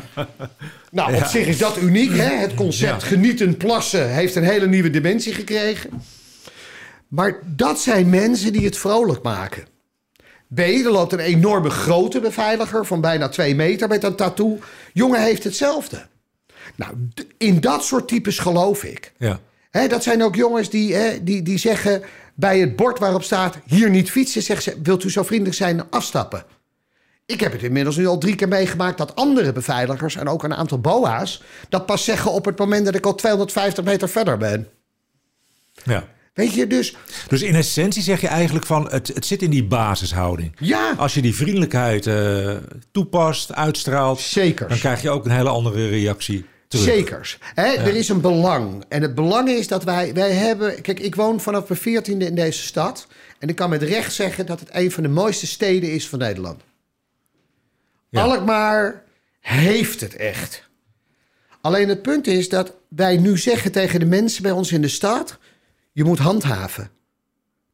nou, 0.90 1.14
op 1.14 1.24
zich 1.24 1.46
is 1.46 1.58
dat 1.58 1.76
uniek. 1.78 2.16
Hè? 2.16 2.34
Het 2.36 2.54
concept 2.54 3.02
Ja. 3.02 3.08
genietend 3.08 3.58
plassen 3.58 4.10
heeft 4.14 4.34
een 4.34 4.44
hele 4.44 4.66
nieuwe 4.66 4.90
dimensie 4.90 5.34
gekregen. 5.34 5.90
Maar 7.08 7.40
dat 7.46 7.80
zijn 7.80 8.10
mensen 8.10 8.52
die 8.52 8.64
het 8.64 8.76
vrolijk 8.78 9.22
maken. 9.22 9.64
B, 10.54 10.58
er 10.58 10.90
loopt 10.90 11.12
een 11.12 11.18
enorme 11.18 11.70
grote 11.70 12.20
beveiliger 12.20 12.86
van 12.86 13.00
bijna 13.00 13.28
twee 13.28 13.54
meter 13.54 13.88
met 13.88 14.04
een 14.04 14.16
tattoo. 14.16 14.58
Jongen 14.92 15.22
heeft 15.22 15.44
hetzelfde. 15.44 16.06
Nou, 16.76 17.08
in 17.38 17.60
dat 17.60 17.84
soort 17.84 18.08
types 18.08 18.38
geloof 18.38 18.84
ik. 18.84 19.12
ja. 19.18 19.40
Hè, 19.70 19.88
dat 19.88 20.02
zijn 20.02 20.22
ook 20.22 20.34
jongens 20.34 20.70
die, 20.70 20.94
hè, 20.94 21.24
die, 21.24 21.42
die 21.42 21.58
zeggen 21.58 22.02
bij 22.34 22.58
het 22.58 22.76
bord 22.76 22.98
waarop 22.98 23.22
staat 23.22 23.58
hier 23.64 23.90
niet 23.90 24.10
fietsen, 24.10 24.42
zeggen 24.42 24.72
ze, 24.72 24.80
wilt 24.82 25.04
u 25.04 25.10
zo 25.10 25.22
vriendelijk 25.22 25.56
zijn 25.56 25.90
afstappen? 25.90 26.44
Ik 27.26 27.40
heb 27.40 27.52
het 27.52 27.62
inmiddels 27.62 27.96
nu 27.96 28.06
al 28.06 28.18
drie 28.18 28.34
keer 28.34 28.48
meegemaakt 28.48 28.98
dat 28.98 29.16
andere 29.16 29.52
beveiligers 29.52 30.16
en 30.16 30.28
ook 30.28 30.42
een 30.42 30.54
aantal 30.54 30.78
boa's 30.78 31.42
dat 31.68 31.86
pas 31.86 32.04
zeggen 32.04 32.32
op 32.32 32.44
het 32.44 32.58
moment 32.58 32.84
dat 32.84 32.94
ik 32.94 33.06
al 33.06 33.14
250 33.14 33.84
meter 33.84 34.08
verder 34.08 34.36
ben. 34.36 34.68
ja. 35.84 36.08
Weet 36.32 36.54
je, 36.54 36.66
dus 36.66 36.96
Dus 37.28 37.42
in 37.42 37.54
essentie 37.54 38.02
zeg 38.02 38.20
je 38.20 38.26
eigenlijk 38.28 38.66
van 38.66 38.90
het, 38.90 39.08
het 39.14 39.26
zit 39.26 39.42
in 39.42 39.50
die 39.50 39.64
basishouding. 39.64 40.52
ja, 40.58 40.94
Als 40.96 41.14
je 41.14 41.22
die 41.22 41.34
vriendelijkheid 41.34 42.06
eh, 42.06 42.56
toepast, 42.92 43.52
uitstraalt, 43.54 44.20
Zekers. 44.20 44.68
dan 44.68 44.78
krijg 44.78 45.02
je 45.02 45.10
ook 45.10 45.24
een 45.24 45.30
hele 45.30 45.48
andere 45.48 45.88
reactie 45.88 46.44
terug. 46.68 46.84
Zekers. 46.84 47.38
Hè, 47.54 47.62
Er 47.62 47.96
is 47.96 48.08
een 48.08 48.20
belang. 48.20 48.84
En 48.88 49.02
het 49.02 49.14
belang 49.14 49.48
is 49.48 49.68
dat 49.68 49.84
wij, 49.84 50.14
wij 50.14 50.30
hebben... 50.32 50.80
Kijk, 50.82 51.00
ik 51.00 51.14
woon 51.14 51.40
vanaf 51.40 51.68
mijn 51.68 51.80
veertiende 51.80 52.24
in 52.24 52.34
deze 52.34 52.62
stad. 52.62 53.06
En 53.38 53.48
ik 53.48 53.56
kan 53.56 53.70
met 53.70 53.82
recht 53.82 54.12
zeggen 54.14 54.46
dat 54.46 54.60
het 54.60 54.68
een 54.72 54.90
van 54.90 55.02
de 55.02 55.08
mooiste 55.08 55.46
steden 55.46 55.92
is 55.92 56.08
van 56.08 56.18
Nederland. 56.18 56.60
Ja. 58.08 58.22
Alkmaar 58.22 59.02
heeft 59.40 60.00
het 60.00 60.16
echt. 60.16 60.68
Alleen 61.60 61.88
het 61.88 62.02
punt 62.02 62.26
is 62.26 62.48
dat 62.48 62.74
wij 62.88 63.16
nu 63.16 63.38
zeggen 63.38 63.72
tegen 63.72 64.00
de 64.00 64.06
mensen 64.06 64.42
bij 64.42 64.52
ons 64.52 64.72
in 64.72 64.82
de 64.82 64.88
stad... 64.88 65.38
je 65.92 66.04
moet 66.04 66.18
handhaven. 66.18 66.90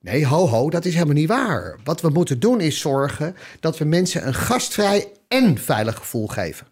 Nee, 0.01 0.27
ho, 0.27 0.47
ho, 0.49 0.71
dat 0.71 0.85
is 0.85 0.95
helemaal 0.95 1.15
niet 1.15 1.29
waar. 1.29 1.79
Wat 1.85 2.01
we 2.01 2.09
moeten 2.09 2.41
doen 2.41 2.61
is 2.61 2.81
zorgen 2.81 3.37
dat 3.61 3.79
we 3.79 3.85
mensen 3.85 4.27
een 4.27 4.35
gastvrij 4.35 5.13
en 5.29 5.59
veilig 5.59 5.97
gevoel 5.97 6.27
geven. 6.27 6.67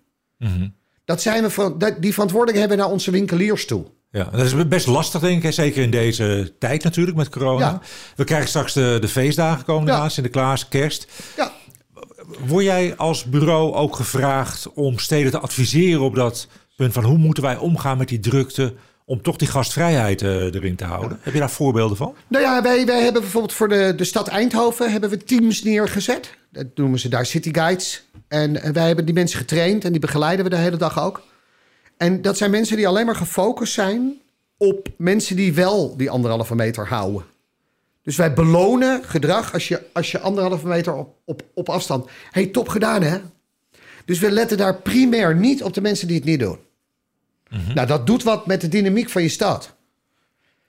Dat 1.04 1.22
zijn 1.22 1.42
we 1.42 1.50
van, 1.50 1.82
die 2.00 2.12
verantwoording 2.12 2.58
hebben 2.58 2.76
naar 2.76 2.90
onze 2.90 3.10
winkeliers 3.10 3.66
toe. 3.66 3.84
Ja, 4.10 4.24
dat 4.24 4.40
is 4.40 4.68
best 4.68 4.86
lastig, 4.86 5.20
denk 5.20 5.42
ik. 5.42 5.52
Zeker 5.52 5.82
in 5.82 5.90
deze 5.90 6.54
tijd 6.58 6.82
natuurlijk 6.82 7.16
met 7.16 7.28
corona. 7.28 7.66
Ja. 7.66 7.80
We 8.16 8.24
krijgen 8.24 8.48
straks 8.48 8.72
de, 8.72 8.98
de 9.00 9.08
feestdagen 9.08 9.64
komen 9.64 9.92
Ja. 9.92 10.08
Sinterklaas, 10.08 10.68
kerst. 10.68 11.06
Ja, 11.36 11.52
Word 12.46 12.64
jij 12.64 12.96
als 12.96 13.24
bureau 13.24 13.74
ook 13.74 13.96
gevraagd 13.96 14.72
om 14.72 14.98
steden 14.98 15.30
te 15.30 15.38
adviseren 15.38 16.00
op 16.00 16.14
dat 16.14 16.48
punt 16.76 16.92
van 16.92 17.04
hoe 17.04 17.18
moeten 17.18 17.42
wij 17.42 17.56
omgaan 17.56 17.98
met 17.98 18.08
die 18.08 18.20
drukte 18.20 18.74
om 19.04 19.22
toch 19.22 19.36
die 19.36 19.48
gastvrijheid 19.48 20.22
eh, 20.22 20.54
erin 20.54 20.76
te 20.76 20.84
houden? 20.84 21.18
Heb 21.20 21.32
je 21.32 21.38
daar 21.38 21.50
voorbeelden 21.50 21.96
van? 21.96 22.14
nou 22.28 22.44
ja, 22.44 22.62
wij, 22.62 22.86
wij 22.86 23.02
hebben 23.02 23.22
bijvoorbeeld 23.22 23.52
voor 23.52 23.68
de, 23.68 23.92
de 23.96 24.04
stad 24.04 24.28
Eindhoven 24.28 24.92
hebben 24.92 25.10
we 25.10 25.16
teams 25.16 25.62
neergezet. 25.62 26.34
Dat 26.50 26.66
noemen 26.74 26.98
ze 26.98 27.08
daar 27.08 27.26
city 27.26 27.52
guides. 27.52 28.04
En 28.28 28.62
eh, 28.62 28.70
wij 28.70 28.86
hebben 28.86 29.04
die 29.04 29.14
mensen 29.14 29.38
getraind 29.38 29.84
en 29.84 29.92
die 29.92 30.00
begeleiden 30.00 30.44
we 30.44 30.50
de 30.50 30.56
hele 30.56 30.76
dag 30.76 31.00
ook. 31.00 31.22
En 31.96 32.22
dat 32.22 32.36
zijn 32.36 32.50
mensen 32.50 32.76
die 32.76 32.88
alleen 32.88 33.06
maar 33.06 33.16
gefocust 33.16 33.72
zijn 33.72 34.14
op 34.56 34.88
mensen 34.96 35.36
die 35.36 35.54
wel 35.54 35.96
die 35.96 36.10
anderhalve 36.10 36.54
meter 36.54 36.86
houden. 36.86 37.24
Dus 38.02 38.16
wij 38.16 38.34
belonen 38.34 39.04
gedrag 39.04 39.52
als 39.52 39.68
je, 39.68 39.82
als 39.92 40.10
je 40.10 40.20
anderhalve 40.20 40.66
meter 40.66 40.94
op, 40.94 41.16
op, 41.24 41.42
op 41.54 41.68
afstand. 41.68 42.08
hey, 42.30 42.46
top 42.46 42.68
gedaan 42.68 43.02
hè? 43.02 43.18
Dus 44.04 44.18
we 44.18 44.30
letten 44.30 44.56
daar 44.56 44.76
primair 44.76 45.36
niet 45.36 45.62
op 45.62 45.74
de 45.74 45.80
mensen 45.80 46.06
die 46.06 46.16
het 46.16 46.24
niet 46.24 46.40
doen. 46.40 46.58
Nou, 47.74 47.86
dat 47.86 48.06
doet 48.06 48.22
wat 48.22 48.46
met 48.46 48.60
de 48.60 48.68
dynamiek 48.68 49.08
van 49.08 49.22
je 49.22 49.28
stad. 49.28 49.74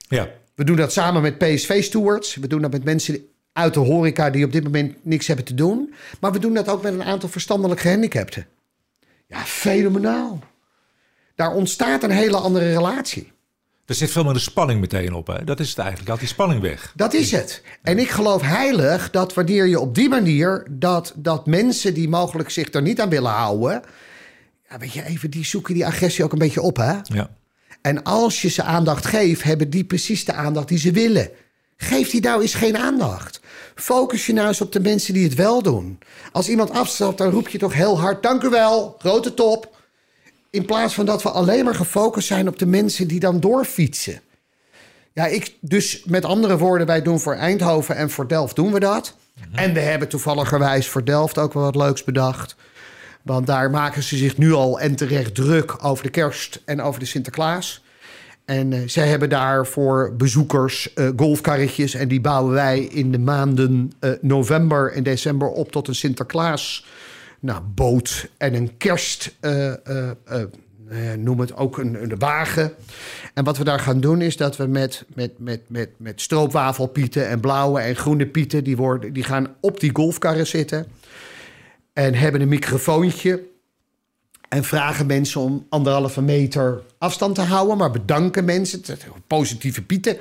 Ja, 0.08 0.28
We 0.54 0.64
doen 0.64 0.76
dat 0.76 0.92
samen 0.92 1.22
met 1.22 1.38
PSV-stewards. 1.38 2.34
We 2.34 2.46
doen 2.46 2.62
dat 2.62 2.70
met 2.70 2.84
mensen 2.84 3.26
uit 3.52 3.74
de 3.74 3.80
horeca 3.80 4.30
die 4.30 4.44
op 4.44 4.52
dit 4.52 4.64
moment 4.64 4.96
niks 5.02 5.26
hebben 5.26 5.44
te 5.44 5.54
doen. 5.54 5.94
Maar 6.20 6.32
we 6.32 6.38
doen 6.38 6.54
dat 6.54 6.68
ook 6.68 6.82
met 6.82 6.92
een 6.92 7.04
aantal 7.04 7.28
verstandelijk 7.28 7.80
gehandicapten. 7.80 8.46
Ja, 9.26 9.38
fenomenaal. 9.38 10.38
Daar 11.34 11.54
ontstaat 11.54 12.02
een 12.02 12.10
hele 12.10 12.36
andere 12.36 12.72
relatie. 12.72 13.32
er 13.86 13.94
zit 13.94 14.10
veel 14.10 14.24
meer 14.24 14.32
de 14.32 14.38
spanning 14.38 14.80
meteen 14.80 15.12
op. 15.14 15.26
Hè? 15.26 15.44
Dat 15.44 15.60
is 15.60 15.68
het 15.68 15.78
eigenlijk. 15.78 16.08
Haalt 16.08 16.20
die 16.20 16.28
spanning 16.28 16.60
weg. 16.60 16.92
Dat 16.96 17.14
is 17.14 17.30
het. 17.30 17.62
En 17.82 17.98
ik 17.98 18.10
geloof 18.10 18.42
heilig 18.42 19.10
dat 19.10 19.34
wanneer 19.34 19.66
je 19.66 19.80
op 19.80 19.94
die 19.94 20.08
manier... 20.08 20.66
dat, 20.70 21.12
dat 21.16 21.46
mensen 21.46 21.94
die 21.94 22.08
mogelijk 22.08 22.50
zich 22.50 22.72
er 22.72 22.82
niet 22.82 23.00
aan 23.00 23.08
willen 23.08 23.30
houden... 23.30 23.82
Ja, 24.68 24.78
weet 24.78 24.92
je, 24.92 25.04
even, 25.04 25.30
die 25.30 25.44
zoeken 25.44 25.74
die 25.74 25.86
agressie 25.86 26.24
ook 26.24 26.32
een 26.32 26.38
beetje 26.38 26.62
op, 26.62 26.76
hè? 26.76 26.94
Ja. 27.02 27.30
En 27.82 28.02
als 28.02 28.42
je 28.42 28.48
ze 28.48 28.62
aandacht 28.62 29.06
geeft, 29.06 29.42
hebben 29.42 29.70
die 29.70 29.84
precies 29.84 30.24
de 30.24 30.32
aandacht 30.32 30.68
die 30.68 30.78
ze 30.78 30.90
willen. 30.90 31.30
Geef 31.76 32.10
die 32.10 32.20
nou 32.20 32.42
eens 32.42 32.54
geen 32.54 32.76
aandacht. 32.76 33.40
Focus 33.74 34.26
je 34.26 34.32
nou 34.32 34.48
eens 34.48 34.60
op 34.60 34.72
de 34.72 34.80
mensen 34.80 35.14
die 35.14 35.24
het 35.24 35.34
wel 35.34 35.62
doen. 35.62 35.98
Als 36.32 36.48
iemand 36.48 36.70
afstapt, 36.70 37.18
dan 37.18 37.30
roep 37.30 37.48
je 37.48 37.58
toch 37.58 37.74
heel 37.74 38.00
hard: 38.00 38.22
Dank 38.22 38.42
u 38.42 38.48
wel, 38.48 38.96
grote 38.98 39.34
top. 39.34 39.76
In 40.50 40.64
plaats 40.64 40.94
van 40.94 41.06
dat 41.06 41.22
we 41.22 41.30
alleen 41.30 41.64
maar 41.64 41.74
gefocust 41.74 42.26
zijn 42.26 42.48
op 42.48 42.58
de 42.58 42.66
mensen 42.66 43.08
die 43.08 43.20
dan 43.20 43.40
doorfietsen. 43.40 44.20
Ja, 45.12 45.26
ik, 45.26 45.56
dus 45.60 46.02
met 46.04 46.24
andere 46.24 46.58
woorden, 46.58 46.86
wij 46.86 47.02
doen 47.02 47.20
voor 47.20 47.34
Eindhoven 47.34 47.96
en 47.96 48.10
voor 48.10 48.28
Delft 48.28 48.56
doen 48.56 48.72
we 48.72 48.80
dat. 48.80 49.16
En 49.52 49.72
we 49.72 49.80
hebben 49.80 50.08
toevalligerwijs 50.08 50.88
voor 50.88 51.04
Delft 51.04 51.38
ook 51.38 51.52
wel 51.52 51.62
wat 51.62 51.76
leuks 51.76 52.04
bedacht. 52.04 52.56
Want 53.26 53.46
daar 53.46 53.70
maken 53.70 54.02
ze 54.02 54.16
zich 54.16 54.36
nu 54.36 54.52
al 54.52 54.80
en 54.80 54.96
terecht 54.96 55.34
druk 55.34 55.84
over 55.84 56.04
de 56.04 56.10
kerst 56.10 56.62
en 56.64 56.82
over 56.82 57.00
de 57.00 57.06
Sinterklaas. 57.06 57.82
En 58.44 58.72
uh, 58.72 58.78
zij 58.86 59.08
hebben 59.08 59.28
daar 59.28 59.66
voor 59.66 60.14
bezoekers 60.16 60.92
uh, 60.94 61.08
golfkarretjes. 61.16 61.94
En 61.94 62.08
die 62.08 62.20
bouwen 62.20 62.52
wij 62.52 62.80
in 62.80 63.12
de 63.12 63.18
maanden 63.18 63.92
uh, 64.00 64.10
november 64.20 64.92
en 64.92 65.02
december 65.02 65.48
op 65.48 65.72
tot 65.72 65.88
een 65.88 65.94
Sinterklaas 65.94 66.86
nou, 67.40 67.62
boot 67.74 68.28
en 68.36 68.54
een 68.54 68.76
kerst. 68.76 69.36
noem 71.16 71.40
het 71.40 71.56
ook 71.56 71.78
een, 71.78 72.02
een, 72.02 72.18
wagen. 72.18 72.72
En 73.34 73.44
wat 73.44 73.58
we 73.58 73.64
daar 73.64 73.80
gaan 73.80 74.00
doen 74.00 74.20
is 74.20 74.36
dat 74.36 74.56
we 74.56 74.66
met, 74.66 75.04
met, 75.14 75.30
met, 75.38 75.60
met, 75.66 75.88
met 75.96 76.20
stroopwafelpieten 76.20 77.28
en 77.28 77.40
blauwe 77.40 77.80
en 77.80 77.96
groene 77.96 78.26
pieten... 78.26 78.64
Die, 78.64 78.76
worden, 78.76 79.12
die 79.12 79.24
gaan 79.24 79.54
op 79.60 79.80
die 79.80 79.90
golfkarren 79.94 80.46
zitten 80.46 80.86
en 81.96 82.14
hebben 82.14 82.40
een 82.40 82.48
microfoontje 82.48 83.42
en 84.48 84.64
vragen 84.64 85.06
mensen 85.06 85.40
om 85.40 85.66
anderhalve 85.68 86.22
meter 86.22 86.82
afstand 86.98 87.34
te 87.34 87.40
houden, 87.40 87.76
maar 87.76 87.90
bedanken 87.90 88.44
mensen. 88.44 88.82
Positieve 89.26 89.82
pieten. 89.82 90.16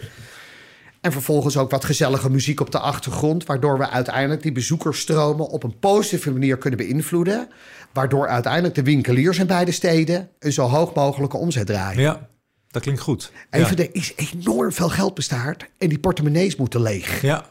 En 1.01 1.11
vervolgens 1.11 1.57
ook 1.57 1.71
wat 1.71 1.85
gezellige 1.85 2.29
muziek 2.29 2.59
op 2.59 2.71
de 2.71 2.79
achtergrond, 2.79 3.45
waardoor 3.45 3.77
we 3.77 3.89
uiteindelijk 3.89 4.41
die 4.41 4.51
bezoekersstromen 4.51 5.47
op 5.47 5.63
een 5.63 5.79
positieve 5.79 6.31
manier 6.31 6.57
kunnen 6.57 6.79
beïnvloeden. 6.79 7.47
Waardoor 7.93 8.27
uiteindelijk 8.27 8.75
de 8.75 8.83
winkeliers 8.83 9.39
in 9.39 9.47
beide 9.47 9.71
steden 9.71 10.29
een 10.39 10.53
zo 10.53 10.67
hoog 10.67 10.93
mogelijke 10.93 11.37
omzet 11.37 11.65
draaien. 11.65 12.01
Ja, 12.01 12.29
dat 12.71 12.81
klinkt 12.81 13.01
goed. 13.01 13.31
Even, 13.49 13.77
ja. 13.77 13.83
er 13.83 13.95
is 13.95 14.13
enorm 14.15 14.71
veel 14.71 14.89
geld 14.89 15.13
bestaard 15.13 15.65
en 15.77 15.89
die 15.89 15.99
portemonnees 15.99 16.55
moeten 16.55 16.81
leeg. 16.81 17.21
Ja. 17.21 17.45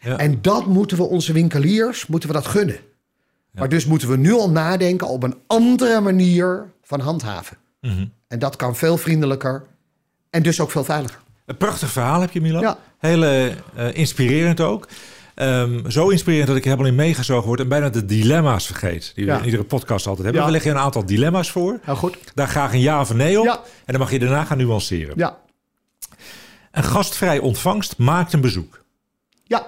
ja. 0.00 0.16
En 0.16 0.38
dat 0.42 0.66
moeten 0.66 0.96
we 0.96 1.02
onze 1.02 1.32
winkeliers, 1.32 2.06
moeten 2.06 2.28
we 2.28 2.34
dat 2.34 2.46
gunnen. 2.46 2.76
Maar 3.58 3.68
dus 3.68 3.86
moeten 3.86 4.08
we 4.08 4.16
nu 4.16 4.32
al 4.32 4.50
nadenken 4.50 5.08
op 5.08 5.22
een 5.22 5.34
andere 5.46 6.00
manier 6.00 6.70
van 6.82 7.00
handhaven. 7.00 7.56
Mm 7.80 8.12
En 8.28 8.38
dat 8.38 8.56
kan 8.56 8.76
veel 8.76 8.96
vriendelijker 8.96 9.64
en 10.30 10.42
dus 10.42 10.60
ook 10.60 10.70
veel 10.70 10.84
veiliger. 10.84 11.18
Een 11.46 11.56
prachtig 11.56 11.90
verhaal 11.90 12.20
heb 12.20 12.30
je, 12.30 12.40
Milan. 12.40 12.60
Ja. 12.62 12.78
Heel 12.98 13.22
uh, 13.24 13.46
inspirerend 13.92 14.60
ook. 14.60 14.88
Um, 15.34 15.90
zo 15.90 16.08
inspirerend 16.08 16.48
dat 16.48 16.56
ik 16.56 16.64
helemaal 16.64 16.86
in 16.86 16.94
meegezogen 16.94 17.46
word 17.46 17.60
en 17.60 17.68
bijna 17.68 17.88
de 17.88 18.04
dilemma's 18.04 18.66
vergeet. 18.66 19.12
Die 19.14 19.24
we 19.24 19.30
Ja. 19.30 19.38
in 19.38 19.44
iedere 19.44 19.64
podcast 19.64 20.06
altijd 20.06 20.24
hebben. 20.24 20.40
Ja. 20.40 20.46
We 20.46 20.52
leggen 20.52 20.70
je 20.70 20.76
een 20.76 20.82
aantal 20.84 21.06
dilemma's 21.06 21.50
voor. 21.50 21.80
Nou 21.86 21.98
goed. 21.98 22.18
Daar 22.34 22.48
graag 22.48 22.72
een 22.72 22.80
ja 22.80 23.00
of 23.00 23.10
een 23.10 23.16
nee 23.16 23.40
op. 23.40 23.46
En 23.46 23.92
dan 23.92 23.98
mag 23.98 24.10
je 24.10 24.18
daarna 24.18 24.44
gaan 24.44 24.58
nuanceren. 24.58 25.14
Ja. 25.16 25.38
Een 26.70 26.84
gastvrij 26.84 27.38
ontvangst 27.38 27.98
maakt 27.98 28.32
een 28.32 28.40
bezoek. 28.40 28.84
Ja. 29.44 29.66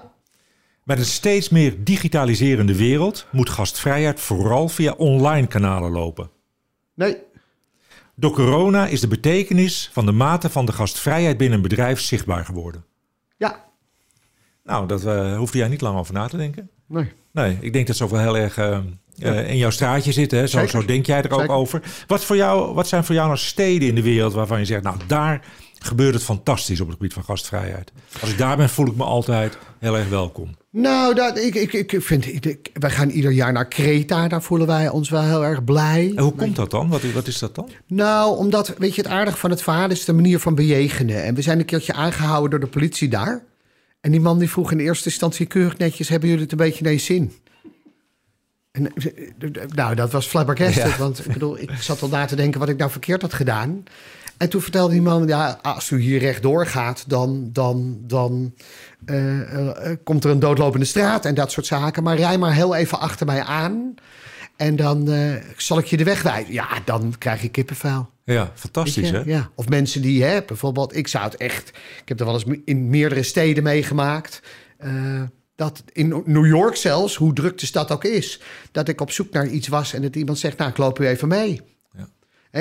Met 0.89 0.99
een 0.99 1.05
steeds 1.05 1.49
meer 1.49 1.85
digitaliserende 1.85 2.77
wereld 2.77 3.27
moet 3.31 3.51
gastvrijheid 3.51 4.21
vooral 4.21 4.69
via 4.69 4.93
online 4.93 5.47
kanalen 5.47 5.91
lopen. 5.91 6.31
Nee. 6.95 7.17
Door 8.15 8.33
corona 8.33 8.87
is 8.87 9.01
de 9.01 9.09
betekenis 9.09 9.91
van 9.93 10.07
de 10.07 10.13
mate 10.13 10.51
van 10.51 10.67
de 10.67 10.73
gastvrijheid 10.73 11.37
binnen 11.37 11.57
een 11.57 11.69
bedrijf 11.69 12.01
zichtbaar 12.01 12.45
geworden. 12.45 12.85
Ja. 13.37 13.65
Nou, 14.65 14.87
dat 14.87 15.05
uh, 15.05 15.37
hoefde 15.37 15.59
jij 15.59 15.69
niet 15.69 15.81
lang 15.81 15.99
over 15.99 16.15
na 16.15 16.29
te 16.29 16.37
denken. 16.37 16.71
Nee. 16.87 17.13
Nee, 17.33 17.59
ik 17.61 17.73
denk 17.73 17.87
dat 17.87 17.97
ze 17.97 18.09
wel 18.09 18.21
heel 18.21 18.37
erg 18.37 18.59
uh, 18.59 18.79
uh, 19.19 19.51
in 19.51 19.57
jouw 19.57 19.71
straatje 19.71 20.13
zitten. 20.13 20.39
Hè? 20.39 20.47
Zo, 20.47 20.67
zo 20.67 20.85
denk 20.85 21.07
jij 21.07 21.23
er 21.23 21.33
ook 21.33 21.41
Zeker. 21.41 21.55
over. 21.55 21.83
Wat, 22.07 22.25
voor 22.25 22.37
jou, 22.37 22.75
wat 22.75 22.89
zijn 22.89 23.05
voor 23.05 23.15
jou 23.15 23.27
nou 23.27 23.39
steden 23.39 23.89
in 23.89 23.95
de 23.95 24.03
wereld 24.03 24.33
waarvan 24.33 24.59
je 24.59 24.65
zegt... 24.65 24.83
nou, 24.83 24.97
daar 25.07 25.47
gebeurt 25.79 26.15
het 26.15 26.23
fantastisch 26.23 26.81
op 26.81 26.87
het 26.87 26.97
gebied 26.97 27.13
van 27.13 27.25
gastvrijheid. 27.25 27.93
Als 28.21 28.31
ik 28.31 28.39
daar 28.39 28.57
ben, 28.57 28.69
voel 28.69 28.87
ik 28.87 28.97
me 28.97 29.05
altijd 29.05 29.59
heel 29.79 29.97
erg 29.97 30.09
welkom. 30.09 30.57
Nou, 30.71 31.15
dat, 31.15 31.39
ik, 31.39 31.55
ik, 31.55 31.73
ik 31.73 32.03
vind, 32.03 32.47
ik, 32.47 32.71
wij 32.73 32.91
gaan 32.91 33.09
ieder 33.09 33.31
jaar 33.31 33.53
naar 33.53 33.69
Kreta. 33.69 34.29
Daar 34.29 34.43
voelen 34.43 34.67
wij 34.67 34.89
ons 34.89 35.11
wel 35.11 35.23
heel 35.23 35.45
erg 35.45 35.65
blij. 35.65 36.13
En 36.17 36.23
hoe 36.23 36.35
komt 36.35 36.57
dat 36.57 36.71
dan? 36.71 36.89
Wat, 36.89 37.03
wat 37.03 37.27
is 37.27 37.39
dat 37.39 37.55
dan? 37.55 37.71
Nou, 37.87 38.37
omdat, 38.37 38.75
weet 38.79 38.95
je, 38.95 39.03
het 39.03 39.11
aardige 39.11 39.37
van 39.37 39.51
het 39.51 39.63
verhaal 39.63 39.91
is 39.91 40.05
de 40.05 40.13
manier 40.13 40.39
van 40.39 40.55
bejegenen. 40.55 41.25
En 41.25 41.35
we 41.35 41.43
zijn 41.43 41.59
een 41.59 41.65
keertje 41.65 41.93
aangehouden 41.93 42.51
door 42.51 42.61
de 42.61 42.67
politie 42.67 43.09
daar. 43.09 43.45
En 44.01 44.11
die 44.11 44.21
man 44.21 44.39
die 44.39 44.51
vroeg 44.51 44.73
in 44.73 44.79
eerste 44.79 45.09
instantie 45.09 45.47
keurig 45.47 45.79
netjes... 45.79 46.09
hebben 46.09 46.29
jullie 46.29 46.43
het 46.43 46.53
een 46.53 46.59
beetje 46.59 46.85
naar 46.85 46.93
je 46.93 46.99
zin? 46.99 47.33
En, 48.71 48.93
nou, 49.75 49.95
dat 49.95 50.13
was 50.13 50.27
flabbergasted. 50.27 50.91
Ja. 50.91 50.97
Want 50.97 51.27
ik 51.27 51.33
bedoel, 51.33 51.59
ik 51.59 51.71
zat 51.81 52.03
al 52.03 52.09
na 52.09 52.25
te 52.25 52.37
denken 52.37 52.61
wat 52.61 52.69
ik 52.69 52.79
nou 52.79 52.91
verkeerd 52.91 53.23
had 53.23 53.35
gedaan. 53.35 53.85
En 54.39 54.49
toen 54.49 54.63
vertelde 54.63 54.93
die 54.93 55.03
man, 55.03 55.27
ja, 55.27 55.59
als 55.63 55.91
u 55.91 56.01
hier 56.01 56.19
rechtdoor 56.19 56.67
gaat... 56.67 57.05
dan, 57.07 57.49
dan, 57.53 57.99
dan 58.01 58.55
uh, 59.07 59.53
uh, 59.53 59.71
komt 60.05 60.25
er 60.25 60.31
een 60.31 60.39
doodlopende 60.39 60.87
straat 60.87 61.25
en 61.25 61.35
dat 61.35 61.53
soort 61.53 61.67
zaken. 61.67 62.03
Maar 62.03 62.17
rij 62.17 62.39
maar 62.39 62.55
heel 62.55 62.75
even 62.75 63.01
achter 63.01 63.27
mij 63.27 63.43
aan... 63.43 63.95
En 64.57 64.77
dan 64.77 65.11
uh, 65.11 65.35
zal 65.57 65.79
ik 65.79 65.85
je 65.85 65.97
de 65.97 66.05
weg 66.05 66.23
wijzen. 66.23 66.53
Ja, 66.53 66.69
dan 66.85 67.15
krijg 67.19 67.43
je 67.43 67.49
kippenvel. 67.49 68.09
Ja, 68.25 68.53
fantastisch 68.55 69.11
hè? 69.11 69.23
Ja. 69.25 69.51
Of 69.55 69.69
mensen 69.69 70.03
die, 70.03 70.25
hè, 70.25 70.43
bijvoorbeeld, 70.47 70.97
ik 70.97 71.09
zou 71.09 71.25
het 71.25 71.37
echt... 71.37 71.69
Ik 72.03 72.09
heb 72.09 72.21
er 72.21 72.27
wel 72.27 72.35
eens 72.35 72.61
in 72.65 72.89
meerdere 72.91 73.23
steden 73.23 73.63
meegemaakt. 73.63 74.43
Dat 75.57 75.83
in 75.93 76.23
New 76.25 76.47
York 76.47 76.77
zelfs, 76.77 77.17
hoe 77.17 77.33
druk 77.33 77.59
de 77.59 77.67
stad 77.67 77.91
ook 77.91 78.05
is... 78.05 78.41
dat 78.73 78.89
ik 78.89 79.01
op 79.01 79.11
zoek 79.11 79.33
naar 79.33 79.47
iets 79.47 79.69
was 79.69 79.93
en 79.93 80.03
dat 80.03 80.17
iemand 80.17 80.39
zegt... 80.39 80.59
nou, 80.59 80.71
ik 80.71 80.77
loop 80.77 80.99
u 80.99 81.07
even 81.07 81.29
mee. 81.29 81.61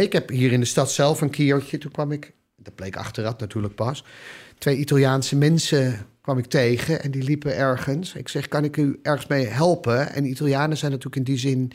Ik 0.02 0.14
heb 0.14 0.30
hier 0.30 0.52
in 0.52 0.60
de 0.60 0.66
stad 0.66 0.92
zelf 0.92 1.22
een 1.22 1.30
keertje... 1.30 1.78
toen 1.78 1.92
kwam 1.92 2.12
ik, 2.12 2.34
dat 2.56 2.76
bleek 2.76 2.96
achteraf 2.96 3.38
natuurlijk 3.38 3.76
pas... 3.76 4.04
twee 4.58 4.78
Italiaanse 4.78 5.36
mensen 5.36 6.06
kwam 6.22 6.38
ik 6.38 6.46
tegen 6.46 7.02
en 7.04 7.12
die 7.12 7.24
liepen 7.24 7.56
ergens. 7.56 8.14
Ik 8.14 8.28
zeg, 8.28 8.48
kan 8.48 8.64
ik 8.64 8.78
u 8.78 9.00
ergens 9.02 9.28
mee 9.28 9.46
helpen? 9.46 10.14
En 10.14 10.26
Italianen 10.26 10.78
zijn 10.78 10.92
natuurlijk 10.92 11.16
in 11.16 11.34
die 11.34 11.38
zin, 11.38 11.72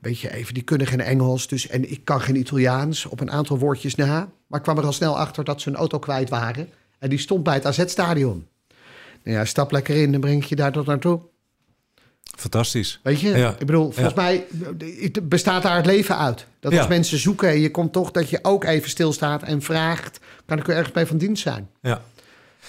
weet 0.00 0.20
je, 0.20 0.34
even, 0.34 0.54
die 0.54 0.62
kunnen 0.62 0.86
geen 0.86 1.00
Engels. 1.00 1.48
Dus, 1.48 1.68
en 1.68 1.90
ik 1.90 2.04
kan 2.04 2.20
geen 2.20 2.36
Italiaans 2.36 3.06
op 3.06 3.20
een 3.20 3.30
aantal 3.30 3.58
woordjes 3.58 3.94
na. 3.94 4.32
Maar 4.46 4.58
ik 4.58 4.64
kwam 4.64 4.78
er 4.78 4.84
al 4.84 4.92
snel 4.92 5.18
achter 5.18 5.44
dat 5.44 5.60
ze 5.60 5.68
een 5.68 5.76
auto 5.76 5.98
kwijt 5.98 6.28
waren. 6.28 6.68
En 6.98 7.08
die 7.08 7.18
stond 7.18 7.42
bij 7.42 7.54
het 7.54 7.66
AZ-stadion. 7.66 8.46
Nou 9.24 9.36
ja, 9.36 9.44
stap 9.44 9.72
lekker 9.72 9.96
in, 9.96 10.12
dan 10.12 10.20
breng 10.20 10.42
ik 10.42 10.48
je 10.48 10.56
daar 10.56 10.72
tot 10.72 10.86
naartoe. 10.86 11.20
Fantastisch. 12.40 13.00
Weet 13.02 13.20
je, 13.20 13.28
Ja. 13.36 13.50
ik 13.58 13.66
bedoel, 13.66 13.90
volgens 13.92 14.14
Ja. 14.14 14.22
mij 14.22 14.44
bestaat 15.22 15.62
daar 15.62 15.76
het 15.76 15.86
leven 15.86 16.18
uit. 16.18 16.46
Dat 16.60 16.72
Ja. 16.72 16.78
als 16.78 16.88
mensen 16.88 17.18
zoeken 17.18 17.48
en 17.48 17.60
je 17.60 17.70
komt 17.70 17.92
toch, 17.92 18.10
dat 18.10 18.30
je 18.30 18.38
ook 18.42 18.64
even 18.64 18.90
stilstaat 18.90 19.42
en 19.42 19.62
vraagt... 19.62 20.20
kan 20.46 20.58
ik 20.58 20.68
u 20.68 20.72
ergens 20.72 20.92
bij 20.92 21.06
van 21.06 21.18
dienst 21.18 21.42
zijn? 21.42 21.68
Ja. 21.82 22.00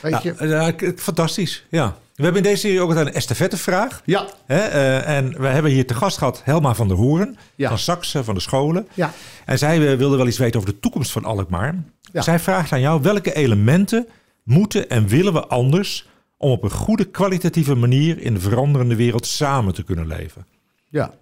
Weet 0.02 0.22
je? 0.22 0.94
fantastisch. 0.98 1.66
Ja. 1.70 1.96
We 2.16 2.24
hebben 2.24 2.44
in 2.44 2.50
deze 2.50 2.62
serie 2.62 2.82
ook 2.82 2.96
een 2.96 3.14
estafettevraag. 3.14 4.02
Ja, 4.06 4.26
Hè? 4.46 4.58
eh, 4.58 5.18
en 5.18 5.42
we 5.42 5.48
hebben 5.48 5.72
hier 5.72 5.88
te 5.88 5.94
gast 5.94 6.18
gehad 6.18 6.42
Helma 6.44 6.74
van 6.76 6.88
der 6.88 7.30
Ja. 7.56 7.70
van 7.70 7.78
Sax 7.78 8.14
eh, 8.14 8.24
van 8.24 8.34
de 8.36 8.42
scholen. 8.42 8.88
ja. 8.94 9.12
En 9.46 9.58
zij 9.58 9.92
eh, 9.92 9.98
wilde 9.98 10.18
wel 10.18 10.28
iets 10.28 10.38
weten 10.38 10.60
over 10.60 10.74
de 10.74 10.80
toekomst 10.80 11.12
van 11.12 11.26
Alkmaar. 11.26 11.76
Zij 12.14 12.40
vraagt 12.40 12.72
aan 12.72 12.82
jou 12.82 13.02
welke 13.02 13.34
elementen 13.34 14.08
moeten 14.44 14.90
en 14.90 15.08
willen 15.08 15.34
we 15.34 15.48
anders 15.48 16.09
om 16.42 16.52
op 16.52 16.64
een 16.64 16.72
goede 16.72 17.06
kwalitatieve 17.06 17.76
manier 17.76 18.20
in 18.20 18.34
de 18.34 18.40
veranderende 18.40 18.96
wereld 18.96 19.26
samen 19.26 19.74
te 19.74 19.84
kunnen 19.84 20.08
leven. 20.08 20.46
Ja. 20.90 21.14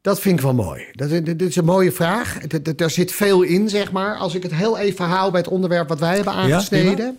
Dat 0.00 0.20
vind 0.20 0.38
ik 0.38 0.44
wel 0.44 0.54
mooi. 0.54 0.86
Dat, 0.92 1.08
dit 1.24 1.42
is 1.42 1.56
een 1.56 1.64
mooie 1.64 1.92
vraag. 1.92 2.38
Daar 2.76 2.90
zit 2.90 3.12
veel 3.12 3.42
in, 3.42 3.68
zeg 3.68 3.92
maar. 3.92 4.16
Als 4.16 4.34
ik 4.34 4.42
het 4.42 4.54
heel 4.54 4.78
even 4.78 5.04
haal 5.04 5.30
bij 5.30 5.40
het 5.40 5.50
onderwerp 5.50 5.88
wat 5.88 5.98
wij 5.98 6.14
hebben 6.14 6.32
aangesneden... 6.32 7.18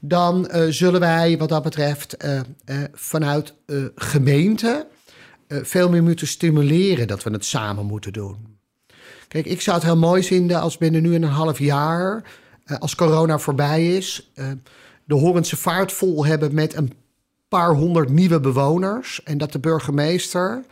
dan 0.00 0.48
eh, 0.48 0.66
zullen 0.68 1.00
wij 1.00 1.38
wat 1.38 1.48
dat 1.48 1.62
betreft 1.62 2.16
eh, 2.16 2.38
eh, 2.38 2.44
vanuit 2.92 3.54
gemeente... 3.94 4.86
veel 5.48 5.88
meer 5.88 6.02
moeten 6.02 6.26
stimuleren 6.26 7.06
dat 7.06 7.22
we 7.22 7.30
het 7.30 7.44
samen 7.44 7.86
moeten 7.86 8.12
doen. 8.12 8.58
Kijk, 9.28 9.46
ik 9.46 9.60
zou 9.60 9.76
het 9.76 9.86
heel 9.86 9.96
mooi 9.96 10.22
vinden 10.22 10.60
als 10.60 10.78
binnen 10.78 11.02
nu 11.02 11.14
en 11.14 11.22
een 11.22 11.28
half 11.28 11.58
jaar... 11.58 12.22
als 12.78 12.94
corona 12.94 13.38
voorbij 13.38 13.96
is... 13.96 14.32
de 15.10 15.16
Horense 15.16 15.56
vaart 15.56 15.92
vol 15.92 16.26
hebben 16.26 16.54
met 16.54 16.74
een 16.74 16.92
paar 17.48 17.74
honderd 17.74 18.08
nieuwe 18.08 18.40
bewoners... 18.40 19.22
en 19.22 19.38
dat 19.38 19.52
de 19.52 19.58
burgemeester 19.58 20.64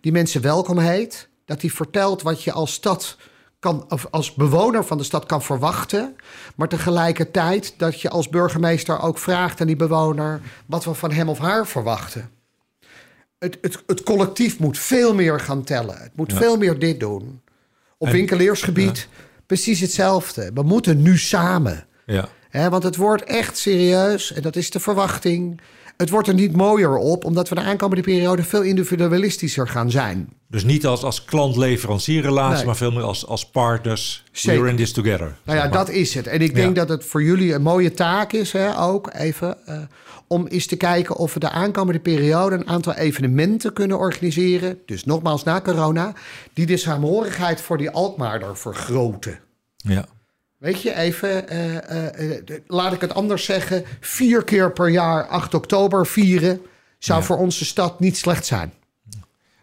die 0.00 0.12
mensen 0.12 0.40
welkom 0.42 0.78
heet. 0.78 1.28
Dat 1.44 1.60
hij 1.60 1.70
vertelt 1.70 2.22
wat 2.22 2.42
je 2.42 2.52
als 2.52 2.72
stad 2.72 3.16
kan, 3.58 3.84
of 3.88 4.06
als 4.10 4.34
bewoner 4.34 4.84
van 4.84 4.98
de 4.98 5.04
stad 5.04 5.26
kan 5.26 5.42
verwachten. 5.42 6.16
Maar 6.54 6.68
tegelijkertijd 6.68 7.74
dat 7.76 8.00
je 8.00 8.10
als 8.10 8.28
burgemeester 8.28 9.00
ook 9.00 9.18
vraagt 9.18 9.60
aan 9.60 9.66
die 9.66 9.76
bewoner 9.76 10.40
wat 10.66 10.84
we 10.84 10.94
van 10.94 11.12
hem 11.12 11.28
of 11.28 11.38
haar 11.38 11.66
verwachten. 11.66 12.30
Het, 13.38 13.58
het, 13.60 13.82
het 13.86 14.02
collectief 14.02 14.58
moet 14.58 14.78
veel 14.78 15.14
meer 15.14 15.40
gaan 15.40 15.64
tellen. 15.64 15.98
Het 15.98 16.16
moet 16.16 16.30
Ja. 16.30 16.36
veel 16.36 16.56
meer 16.56 16.78
dit 16.78 17.00
doen. 17.00 17.40
Op 17.98 18.06
En- 18.06 18.12
winkeliersgebied 18.12 19.08
precies 19.46 19.80
hetzelfde. 19.80 20.50
We 20.54 20.62
moeten 20.62 21.02
nu 21.02 21.18
samen. 21.18 21.86
Ja. 22.06 22.28
Want 22.54 22.82
het 22.82 22.96
wordt 22.96 23.24
echt 23.24 23.58
serieus 23.58 24.32
en 24.32 24.42
dat 24.42 24.56
is 24.56 24.70
de 24.70 24.80
verwachting. 24.80 25.60
het 25.96 26.10
wordt 26.10 26.28
er 26.28 26.34
niet 26.34 26.56
mooier 26.56 26.96
op, 26.96 27.24
omdat 27.24 27.48
we 27.48 27.54
de 27.54 27.60
aankomende 27.60 28.02
periode 28.02 28.42
veel 28.42 28.62
individualistischer 28.62 29.68
gaan 29.68 29.90
zijn. 29.90 30.28
Dus 30.48 30.64
niet 30.64 30.86
als, 30.86 31.02
als 31.02 31.24
klant-leverancierrelatie, 31.24 32.56
Nee. 32.56 32.64
maar 32.66 32.76
veel 32.76 32.92
meer 32.92 33.02
als, 33.02 33.26
als 33.26 33.50
partners. 33.50 34.24
Zeker. 34.32 34.60
We're 34.60 34.70
in 34.70 34.76
this 34.76 34.92
together. 34.92 35.36
Nou 35.44 35.58
ja, 35.58 35.64
maar. 35.64 35.72
dat 35.72 35.88
is 35.88 36.14
het. 36.14 36.26
En 36.26 36.40
ik 36.40 36.54
denk 36.54 36.76
Ja. 36.76 36.84
dat 36.84 36.88
het 36.88 37.04
voor 37.08 37.22
jullie 37.22 37.54
een 37.54 37.62
mooie 37.62 37.92
taak 37.92 38.32
is, 38.32 38.52
hè, 38.52 38.78
ook 38.80 39.10
even, 39.12 39.66
eh, 39.66 39.78
om 40.26 40.46
eens 40.46 40.66
te 40.66 40.76
kijken 40.76 41.16
of 41.16 41.34
we 41.34 41.40
de 41.40 41.50
aankomende 41.50 42.00
periode 42.00 42.56
een 42.56 42.68
aantal 42.68 42.94
evenementen 42.94 43.72
kunnen 43.72 43.98
organiseren. 43.98 44.78
Dus 44.86 45.04
nogmaals 45.04 45.42
na 45.42 45.60
corona, 45.60 46.12
die 46.52 46.66
de 46.66 46.76
saamhorigheid 46.76 47.60
voor 47.60 47.78
die 47.78 47.90
Alkmaarder 47.90 48.56
vergroten. 48.56 49.38
Ja. 49.76 50.04
Weet 50.58 50.82
je, 50.82 50.94
even, 50.94 51.48
eh, 51.48 51.76
eh, 51.76 52.38
eh, 52.38 52.60
laat 52.66 52.92
ik 52.92 53.00
het 53.00 53.14
anders 53.14 53.44
zeggen. 53.44 53.84
Vier 54.00 54.44
keer 54.44 54.72
per 54.72 54.88
jaar 54.88 55.26
8 55.26 55.54
oktober 55.54 56.06
vieren 56.06 56.60
zou 56.98 57.20
Ja. 57.20 57.26
voor 57.26 57.36
onze 57.36 57.64
stad 57.64 58.00
niet 58.00 58.16
slecht 58.16 58.46
zijn. 58.46 58.72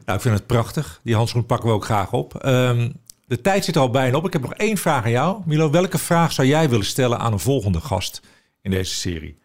Nou, 0.06 0.18
ik 0.18 0.22
vind 0.22 0.36
het 0.36 0.48
prachtig. 0.48 1.00
Die 1.04 1.16
handschoen 1.16 1.46
pakken 1.46 1.70
we 1.70 1.76
ook 1.76 1.86
graag 1.86 2.14
op. 2.14 2.36
Ehm, 2.36 2.90
de 3.26 3.42
tijd 3.42 3.66
zit 3.66 3.76
er 3.76 3.82
al 3.82 3.90
bijna 3.90 4.18
op. 4.18 4.26
Ik 4.26 4.34
heb 4.34 4.42
nog 4.42 4.54
één 4.54 4.78
vraag 4.78 5.04
aan 5.04 5.12
jou. 5.12 5.42
Milo, 5.46 5.70
welke 5.72 5.98
vraag 5.98 6.32
zou 6.32 6.48
jij 6.48 6.70
willen 6.70 6.86
stellen 6.86 7.20
aan 7.20 7.34
een 7.34 7.40
volgende 7.40 7.80
gast 7.80 8.22
in 8.62 8.72
deze 8.72 8.96
serie? 8.96 9.40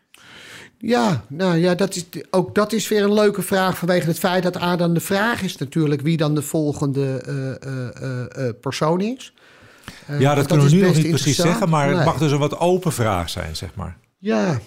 Ja, 0.79 1.25
nou 1.29 1.57
ja, 1.57 1.75
dat 1.75 1.95
is, 1.95 2.05
ook 2.31 2.55
dat 2.55 2.73
is 2.73 2.89
weer 2.89 3.03
een 3.03 3.13
leuke 3.13 3.43
vraag 3.43 3.79
vanwege 3.79 4.07
het 4.07 4.19
feit 4.19 4.43
dat 4.43 4.61
A 4.61 4.77
dan 4.77 4.95
de 4.95 5.01
vraag 5.01 5.43
is 5.43 5.57
natuurlijk 5.57 6.01
wie 6.01 6.17
dan 6.17 6.35
de 6.35 6.43
volgende 6.43 8.55
persoon 8.61 9.01
is. 9.01 9.33
Eh, 10.07 10.21
ja, 10.21 10.35
dat, 10.35 10.37
want 10.37 10.47
kunnen 10.47 10.67
we 10.67 10.75
nu 10.75 10.87
nog 10.87 10.97
niet 10.97 11.09
precies 11.09 11.37
zeggen, 11.37 11.69
maar 11.69 11.89
het 11.89 12.05
mag 12.05 12.19
dus 12.19 12.33
een 12.33 12.39
wat 12.39 12.59
open 12.59 12.93
vraag 12.93 13.31
zijn, 13.31 13.57
zeg 13.57 13.75
maar. 13.75 13.97
Ja. 14.19 14.59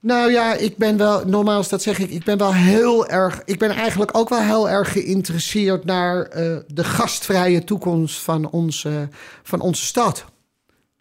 Nou 0.00 0.30
ja, 0.30 0.54
ik 0.54 0.76
ben 0.76 0.96
wel, 0.96 1.24
nogmaals, 1.26 1.68
dat 1.68 1.82
zeg 1.82 1.98
ik, 1.98 2.10
ik 2.10 2.24
ben 2.24 2.38
wel 2.38 2.54
heel 2.54 3.08
erg, 3.08 3.42
ik 3.44 3.58
ben 3.58 3.70
eigenlijk 3.70 4.16
ook 4.16 4.28
wel 4.28 4.40
heel 4.40 4.68
erg 4.68 4.92
geïnteresseerd 4.92 5.84
naar 5.84 6.22
eh, 6.22 6.56
de 6.66 6.84
gastvrije 6.84 7.64
toekomst 7.64 8.18
van 8.18 8.50
onze, 8.50 9.08
van 9.42 9.60
onze 9.60 9.84
stad. 9.84 10.24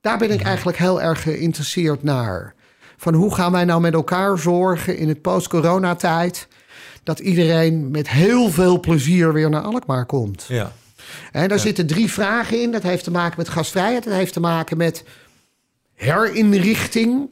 Daar 0.01 0.17
ben 0.17 0.31
ik 0.31 0.41
eigenlijk 0.41 0.77
heel 0.77 1.01
erg 1.01 1.21
geïnteresseerd 1.21 2.03
naar. 2.03 2.53
Van 2.97 3.13
hoe 3.13 3.35
gaan 3.35 3.51
wij 3.51 3.65
nou 3.65 3.81
met 3.81 3.93
elkaar 3.93 4.37
zorgen 4.37 4.97
in 4.97 5.07
het 5.07 5.21
post-coronatijd 5.21 6.47
dat 7.03 7.19
iedereen 7.19 7.91
met 7.91 8.09
heel 8.09 8.49
veel 8.49 8.79
plezier 8.79 9.33
weer 9.33 9.49
naar 9.49 9.61
Alkmaar 9.61 10.05
komt. 10.05 10.45
Ja. 10.47 10.71
En 11.31 11.47
daar 11.47 11.59
zitten 11.59 11.87
drie 11.87 12.11
vragen 12.11 12.61
in. 12.61 12.71
Dat 12.71 12.83
heeft 12.83 13.03
te 13.03 13.11
maken 13.11 13.37
met 13.37 13.49
gastvrijheid. 13.49 14.03
Dat 14.03 14.13
heeft 14.13 14.33
te 14.33 14.39
maken 14.39 14.77
met 14.77 15.03
herinrichting, 15.93 17.29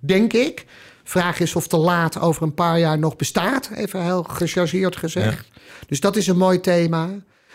denk 0.00 0.32
ik. 0.32 0.66
Vraag 1.04 1.40
is 1.40 1.54
of 1.54 1.66
te 1.66 1.76
laat 1.76 2.20
over 2.20 2.42
een 2.42 2.54
paar 2.54 2.78
jaar 2.78 2.98
nog 2.98 3.16
bestaat. 3.16 3.70
Even 3.74 4.04
heel 4.04 4.22
gechargeerd 4.22 4.96
gezegd. 4.96 5.48
Dus 5.86 6.00
dat 6.00 6.16
is 6.16 6.26
een 6.26 6.36
mooi 6.36 6.60
thema. 6.60 7.10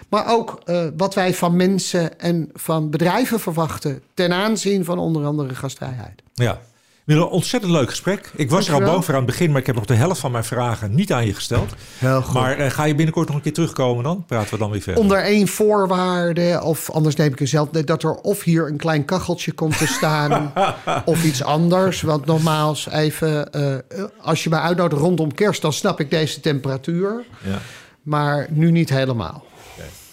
Maar 0.10 0.32
ook 0.32 0.62
eh, 0.66 0.88
wat 0.98 1.14
wij 1.14 1.34
van 1.34 1.56
mensen 1.56 2.20
en 2.20 2.50
van 2.54 2.90
bedrijven 2.90 3.40
verwachten... 3.40 4.02
ten 4.14 4.34
aanzien 4.34 4.86
van 4.86 5.00
onder 5.00 5.26
andere 5.26 5.56
gastvrijheid. 5.56 6.22
Ja. 6.34 6.62
Milo, 7.08 7.26
ontzettend 7.26 7.72
leuk 7.72 7.90
gesprek. 7.90 8.32
Ik 8.36 8.50
was 8.50 8.68
er 8.68 8.74
al 8.74 8.80
boven 8.80 9.14
aan 9.14 9.20
het 9.20 9.30
begin, 9.30 9.52
maar 9.52 9.60
ik 9.60 9.66
heb 9.66 9.76
nog 9.76 9.86
de 9.86 9.94
helft 9.94 10.20
van 10.20 10.32
mijn 10.32 10.44
vragen 10.44 10.96
niet 10.96 11.14
aan 11.14 11.26
je 11.26 11.34
gesteld. 11.34 11.74
Heel 11.98 12.22
goed. 12.22 12.34
Maar 12.34 12.58
eh, 12.58 12.70
ga 12.72 12.84
je 12.84 12.96
binnenkort 12.96 13.28
nog 13.28 13.36
een 13.36 13.42
keer 13.42 13.54
terugkomen 13.54 14.04
dan? 14.04 14.24
Praten 14.26 14.54
we 14.54 14.58
dan 14.58 14.72
weer 14.72 14.82
verder. 14.82 15.02
Onder 15.02 15.18
één 15.18 15.48
voorwaarde, 15.48 16.60
of 16.64 16.92
anders 16.92 17.16
neem 17.16 17.32
ik 17.32 17.40
er 17.40 17.48
zelf... 17.48 17.70
dat 17.70 18.04
er 18.04 18.16
of 18.16 18.44
hier 18.44 18.68
een 18.68 18.78
klein 18.78 19.06
kacheltje 19.06 19.52
komt 19.52 19.78
te 19.78 19.88
staan... 19.88 20.54
of 21.06 21.24
iets 21.24 21.44
anders. 21.44 22.02
Want 22.02 22.26
nogmaals, 22.26 22.90
even... 22.90 23.52
eh, 23.52 24.04
als 24.22 24.44
je 24.44 24.50
me 24.50 24.60
uitnodigt 24.60 25.02
rondom 25.02 25.34
kerst... 25.34 25.62
dan 25.62 25.74
snap 25.74 26.00
ik 26.00 26.10
deze 26.10 26.40
temperatuur. 26.40 27.26
Ja. 27.44 27.60
Maar 28.02 28.48
nu 28.50 28.72
niet 28.72 28.90
helemaal. 28.90 29.46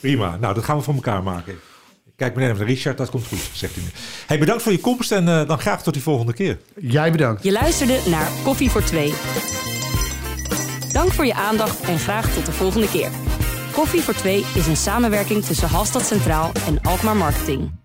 Prima. 0.01 0.37
Nou, 0.37 0.55
dat 0.55 0.65
gaan 0.65 0.77
we 0.77 0.83
voor 0.83 0.95
elkaar 0.95 1.23
maken. 1.23 1.55
Kijk 2.17 2.35
meneer 2.35 2.55
naar 2.55 2.67
Richard, 2.67 2.99
dat 2.99 3.11
komt 3.11 3.27
goed, 3.27 3.51
zegt 3.53 3.77
u 3.77 3.81
nu. 3.81 3.89
Hey, 4.27 4.39
bedankt 4.39 4.63
voor 4.63 4.73
je 4.73 4.81
komst 4.81 5.13
en 5.13 5.29
eh, 5.29 5.49
dan 5.49 5.59
graag 5.59 5.83
tot 5.83 5.93
die 5.93 6.03
volgende 6.03 6.33
keer. 6.33 6.59
Jij 6.81 7.13
bedankt. 7.13 7.43
Je 7.43 7.53
luisterde 7.53 8.01
naar 8.07 8.29
Koffie 8.45 8.71
voor 8.71 8.83
Twee. 8.83 9.15
Dank 10.93 11.13
voor 11.13 11.27
je 11.27 11.35
aandacht 11.35 11.81
en 11.81 11.99
graag 11.99 12.35
tot 12.35 12.47
de 12.47 12.53
volgende 12.53 12.89
keer. 12.89 13.11
Koffie 13.73 14.01
voor 14.01 14.15
Twee 14.15 14.45
is 14.55 14.67
een 14.67 14.77
samenwerking 14.77 15.45
tussen 15.45 15.69
Halstad 15.69 16.07
Centraal 16.07 16.53
en 16.67 16.81
Alkmaar 16.81 17.17
Marketing. 17.17 17.84